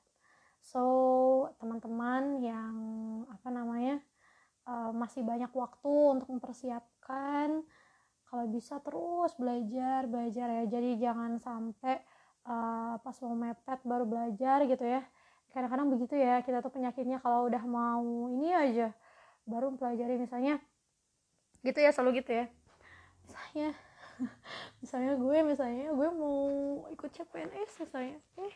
So 0.59 0.83
teman-teman 1.59 2.43
yang 2.43 2.75
apa 3.31 3.47
namanya 3.51 4.03
uh, 4.65 4.91
masih 4.91 5.21
banyak 5.21 5.49
waktu 5.53 5.93
untuk 6.19 6.29
mempersiapkan. 6.29 7.63
Kalau 8.25 8.45
bisa 8.49 8.81
terus 8.81 9.31
belajar 9.37 10.09
belajar 10.09 10.47
ya. 10.49 10.63
Jadi 10.67 10.89
jangan 10.99 11.37
sampai 11.39 12.01
uh, 12.49 12.97
pas 12.99 13.15
mau 13.23 13.37
mepet 13.37 13.79
baru 13.85 14.05
belajar 14.05 14.65
gitu 14.65 14.83
ya. 14.83 15.05
Kadang-kadang 15.53 15.87
begitu 15.87 16.19
ya 16.19 16.43
kita 16.43 16.59
tuh 16.59 16.73
penyakitnya 16.73 17.23
kalau 17.23 17.47
udah 17.47 17.63
mau 17.63 18.27
ini 18.27 18.51
aja 18.51 18.91
baru 19.47 19.71
mempelajari. 19.71 20.19
Misalnya 20.19 20.59
gitu 21.63 21.79
ya 21.79 21.93
selalu 21.93 22.25
gitu 22.25 22.33
ya. 22.33 22.45
Contohnya 23.25 23.69
misalnya 24.81 25.13
gue 25.15 25.37
misalnya 25.43 25.91
gue 25.91 26.09
mau 26.11 26.39
ikut 26.91 27.09
CPNS 27.11 27.71
misalnya 27.83 28.17
eh 28.39 28.55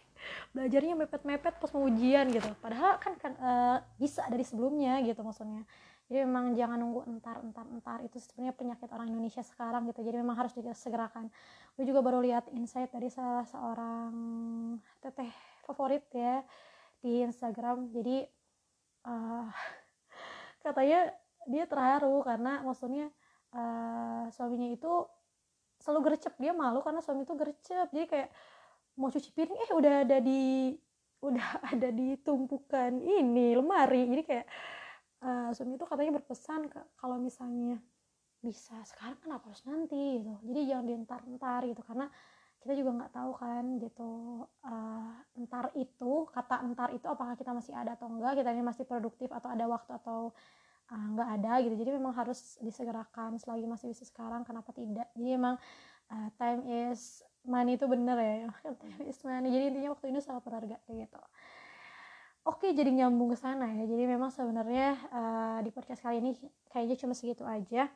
belajarnya 0.56 0.94
mepet-mepet 1.06 1.56
pas 1.62 1.72
mau 1.72 1.88
ujian 1.88 2.26
gitu. 2.34 2.50
Padahal 2.60 2.98
kan 3.00 3.14
kan 3.16 3.34
uh, 3.40 3.78
bisa 4.02 4.26
dari 4.28 4.44
sebelumnya 4.44 5.00
gitu 5.06 5.22
maksudnya 5.24 5.64
jadi 6.10 6.26
memang 6.26 6.58
jangan 6.58 6.82
nunggu 6.82 7.06
entar 7.06 7.38
entar 7.46 7.70
entar. 7.70 8.02
Itu 8.02 8.18
sebenarnya 8.18 8.58
penyakit 8.58 8.90
orang 8.90 9.14
Indonesia 9.14 9.46
sekarang 9.46 9.86
gitu. 9.94 10.02
Jadi 10.02 10.18
memang 10.18 10.42
harus 10.42 10.58
disegerakan 10.58 11.30
gue 11.78 11.86
juga 11.86 12.02
baru 12.02 12.20
lihat 12.26 12.50
insight 12.58 12.90
dari 12.90 13.14
salah 13.14 13.46
seorang 13.46 14.12
teteh 15.06 15.30
favorit 15.70 16.10
ya 16.10 16.42
di 17.06 17.22
Instagram. 17.22 17.94
Jadi 17.94 18.26
uh, 19.06 19.54
katanya 20.66 21.14
dia 21.46 21.70
terharu 21.70 22.26
karena 22.26 22.66
maksudnya 22.66 23.14
uh, 23.54 24.26
suaminya 24.34 24.74
itu 24.74 25.06
selalu 25.78 26.10
gercep. 26.10 26.34
Dia 26.42 26.58
malu 26.58 26.82
karena 26.82 27.06
suami 27.06 27.22
itu 27.22 27.38
gercep. 27.38 27.86
Jadi 27.94 28.10
kayak 28.10 28.30
mau 28.98 29.14
cuci 29.14 29.30
piring 29.30 29.62
eh 29.62 29.72
udah 29.78 29.94
ada 30.10 30.18
di 30.18 30.74
udah 31.22 31.48
ada 31.78 31.94
di 31.94 32.18
tumpukan 32.18 32.98
ini 32.98 33.54
lemari. 33.54 34.10
Jadi 34.10 34.24
kayak 34.26 34.48
uh, 35.24 35.50
suami 35.52 35.76
itu 35.76 35.86
katanya 35.88 36.20
berpesan 36.20 36.68
ke, 36.72 36.80
kalau 37.00 37.20
misalnya 37.20 37.80
bisa 38.40 38.76
sekarang 38.88 39.20
kenapa 39.20 39.52
harus 39.52 39.64
nanti 39.68 40.24
gitu. 40.24 40.34
Jadi 40.48 40.60
jangan 40.72 40.86
dientar-entar 40.88 41.62
gitu. 41.68 41.82
Karena 41.84 42.08
kita 42.60 42.74
juga 42.76 42.90
nggak 43.04 43.12
tahu 43.12 43.32
kan 43.36 43.64
gitu. 43.84 44.12
Uh, 44.64 45.12
entar 45.36 45.72
itu 45.76 46.28
kata 46.32 46.56
entar 46.64 46.90
itu 46.96 47.08
apakah 47.08 47.36
kita 47.36 47.52
masih 47.52 47.76
ada 47.76 47.96
atau 48.00 48.08
enggak 48.08 48.40
kita 48.40 48.50
ini 48.56 48.64
masih 48.64 48.84
produktif 48.88 49.32
atau 49.32 49.52
ada 49.52 49.66
waktu 49.68 49.92
atau 50.00 50.32
uh, 50.92 51.08
nggak 51.16 51.30
ada 51.40 51.54
gitu. 51.68 51.76
Jadi 51.76 51.92
memang 52.00 52.16
harus 52.16 52.60
disegerakan 52.64 53.36
selagi 53.40 53.68
masih 53.68 53.92
bisa 53.92 54.08
sekarang 54.08 54.48
kenapa 54.48 54.72
tidak? 54.72 55.12
Jadi 55.20 55.36
memang 55.36 55.60
uh, 56.12 56.30
time 56.40 56.64
is 56.68 57.24
money 57.44 57.76
itu 57.76 57.88
bener 57.92 58.16
ya. 58.20 58.36
Time 58.84 59.04
is 59.04 59.20
money. 59.28 59.52
Jadi 59.52 59.64
intinya 59.76 59.96
waktu 59.96 60.16
ini 60.16 60.20
sangat 60.24 60.44
berharga 60.48 60.80
gitu 60.88 61.24
oke 62.48 62.68
jadi 62.72 62.92
nyambung 62.92 63.34
ke 63.34 63.38
sana 63.40 63.68
ya. 63.76 63.84
Jadi 63.88 64.04
memang 64.08 64.32
sebenarnya 64.32 64.96
uh, 65.12 65.58
di 65.64 65.70
podcast 65.74 66.04
kali 66.04 66.24
ini 66.24 66.32
kayaknya 66.72 66.96
cuma 67.00 67.14
segitu 67.18 67.44
aja. 67.44 67.90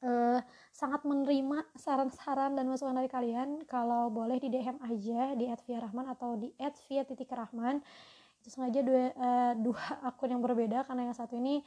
Uh, 0.00 0.40
sangat 0.72 1.04
menerima 1.04 1.68
saran-saran 1.76 2.56
dan 2.56 2.64
masukan 2.66 2.96
dari 2.96 3.10
kalian. 3.12 3.68
Kalau 3.68 4.08
boleh 4.08 4.40
di 4.40 4.48
DM 4.48 4.80
aja 4.80 5.36
di 5.36 5.44
@via_rahman 5.46 6.08
atau 6.08 6.40
di 6.40 6.48
@via_rahman 6.56 7.84
itu 8.40 8.48
sengaja 8.48 8.80
dua, 8.80 9.12
uh, 9.12 9.52
dua 9.60 9.84
akun 10.08 10.32
yang 10.32 10.40
berbeda 10.40 10.88
karena 10.88 11.12
yang 11.12 11.16
satu 11.16 11.36
ini 11.36 11.60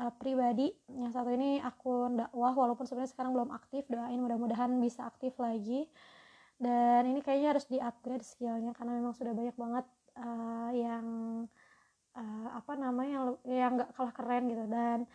uh, 0.00 0.08
pribadi 0.16 0.72
yang 0.88 1.12
satu 1.12 1.28
ini 1.36 1.60
akun 1.60 2.16
dakwah 2.16 2.56
walaupun 2.56 2.88
sebenarnya 2.88 3.12
sekarang 3.12 3.36
belum 3.36 3.52
aktif. 3.52 3.84
Doain 3.92 4.16
mudah-mudahan 4.16 4.72
bisa 4.80 5.04
aktif 5.04 5.36
lagi. 5.36 5.84
Dan 6.54 7.10
ini 7.10 7.20
kayaknya 7.20 7.58
harus 7.58 7.66
di 7.66 7.82
upgrade 7.82 8.24
skillnya 8.24 8.72
karena 8.72 8.96
memang 8.96 9.12
sudah 9.12 9.34
banyak 9.34 9.58
banget 9.58 9.84
uh, 10.18 10.70
yang 10.74 11.06
uh, 12.14 12.48
apa 12.54 12.72
namanya 12.78 13.34
yang 13.46 13.78
nggak 13.78 13.90
kalah 13.94 14.14
keren 14.14 14.50
gitu. 14.50 14.64
Dan 14.66 15.06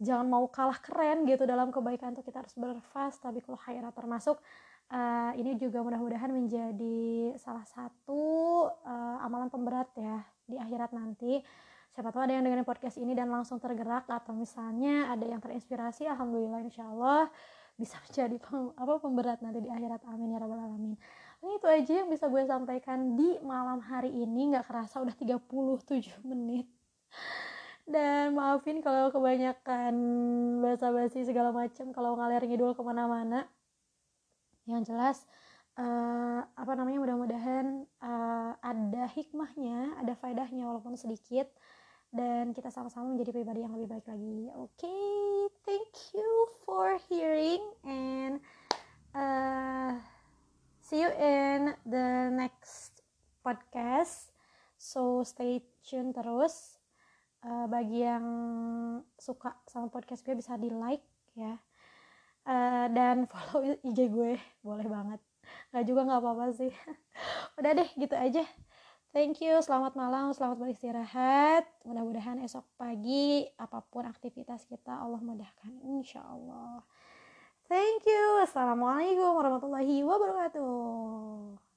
jangan 0.00 0.26
mau 0.26 0.48
kalah 0.48 0.80
keren 0.80 1.28
gitu 1.28 1.44
dalam 1.44 1.68
kebaikan 1.68 2.16
tuh 2.16 2.24
kita 2.24 2.40
harus 2.40 2.56
berfast 2.56 3.20
tapi 3.20 3.44
kalau 3.44 3.60
khairat 3.60 3.92
termasuk 3.92 4.40
uh, 4.90 5.32
ini 5.36 5.60
juga 5.60 5.84
mudah-mudahan 5.84 6.32
menjadi 6.32 7.36
salah 7.36 7.64
satu 7.68 8.22
uh, 8.80 9.18
amalan 9.24 9.52
pemberat 9.52 9.88
ya 9.96 10.24
di 10.48 10.56
akhirat 10.58 10.90
nanti. 10.96 11.40
Siapa 11.90 12.14
tahu 12.14 12.22
ada 12.22 12.38
yang 12.38 12.46
dengerin 12.46 12.62
podcast 12.62 13.02
ini 13.02 13.18
dan 13.18 13.34
langsung 13.34 13.58
tergerak 13.58 14.06
atau 14.06 14.30
misalnya 14.30 15.10
ada 15.10 15.26
yang 15.26 15.42
terinspirasi 15.42 16.06
alhamdulillah 16.06 16.62
insya 16.62 16.86
Allah 16.86 17.26
bisa 17.74 17.98
menjadi 18.06 18.36
pem, 18.38 18.70
apa 18.74 18.92
pemberat 18.98 19.38
nanti 19.42 19.58
di 19.62 19.70
akhirat. 19.70 20.06
Amin 20.10 20.34
ya 20.34 20.38
rabbal 20.38 20.60
alamin 20.64 20.94
ini 21.40 21.56
itu 21.56 21.66
aja 21.66 21.92
yang 22.04 22.08
bisa 22.12 22.28
gue 22.28 22.44
sampaikan 22.44 23.16
di 23.16 23.40
malam 23.40 23.80
hari 23.80 24.12
ini. 24.12 24.52
Nggak 24.52 24.68
kerasa 24.68 25.00
udah 25.00 25.16
37 25.16 26.20
menit. 26.28 26.68
Dan 27.88 28.36
maafin 28.36 28.84
kalau 28.84 29.08
kebanyakan 29.08 29.94
basa-basi 30.60 31.24
segala 31.24 31.50
macam 31.50 31.90
kalau 31.96 32.14
ngalir 32.20 32.44
ngidul 32.44 32.76
ke 32.76 32.82
mana-mana. 32.84 33.48
Yang 34.68 34.92
jelas 34.92 35.18
uh, 35.80 36.44
apa 36.44 36.72
namanya 36.76 37.00
mudah-mudahan 37.00 37.88
uh, 38.04 38.52
ada 38.60 39.08
hikmahnya 39.16 39.96
ada 39.96 40.12
faedahnya 40.20 40.68
walaupun 40.68 40.94
sedikit. 41.00 41.48
Dan 42.12 42.52
kita 42.52 42.68
sama-sama 42.74 43.16
menjadi 43.16 43.32
pribadi 43.32 43.64
yang 43.64 43.72
lebih 43.80 43.96
baik 43.96 44.06
lagi. 44.12 44.52
Oke 44.60 44.84
okay, 44.84 45.48
thank 45.64 45.94
you 46.12 46.30
for 46.68 47.00
hearing 47.08 47.62
and 47.86 48.42
uh, 49.14 49.94
see 50.90 51.06
you 51.06 51.12
in 51.22 51.70
the 51.86 52.34
next 52.34 53.06
podcast. 53.46 54.34
So 54.74 55.22
stay 55.22 55.62
tune 55.86 56.10
terus. 56.10 56.82
Uh, 57.46 57.70
bagi 57.70 58.02
yang 58.02 58.26
suka 59.14 59.54
sama 59.70 59.86
podcast 59.86 60.26
gue 60.26 60.34
bisa 60.34 60.58
di 60.58 60.66
like 60.66 61.06
ya. 61.38 61.62
Uh, 62.42 62.90
dan 62.90 63.22
follow 63.30 63.70
IG 63.86 64.10
gue. 64.10 64.34
Boleh 64.66 64.90
banget. 64.90 65.22
Nggak 65.70 65.84
juga 65.86 66.00
nggak 66.10 66.20
apa-apa 66.26 66.46
sih. 66.58 66.74
Udah 67.62 67.70
deh 67.70 67.90
gitu 67.94 68.18
aja. 68.18 68.42
Thank 69.14 69.46
you. 69.46 69.62
Selamat 69.62 69.94
malam 69.94 70.34
selamat 70.34 70.58
beristirahat. 70.58 71.70
Mudah-mudahan 71.86 72.42
esok 72.42 72.66
pagi 72.74 73.46
apa 73.62 73.78
pun 73.86 74.10
aktivitas 74.10 74.66
kita 74.66 74.90
Allah 74.90 75.22
mudahkan. 75.22 75.70
Insya 75.86 76.18
Allah 76.26 76.82
thank 77.70 78.02
you. 78.02 78.42
Assalamualaikum 78.42 79.38
warahmatullahi 79.38 80.02
wabarakatuh 80.02 81.69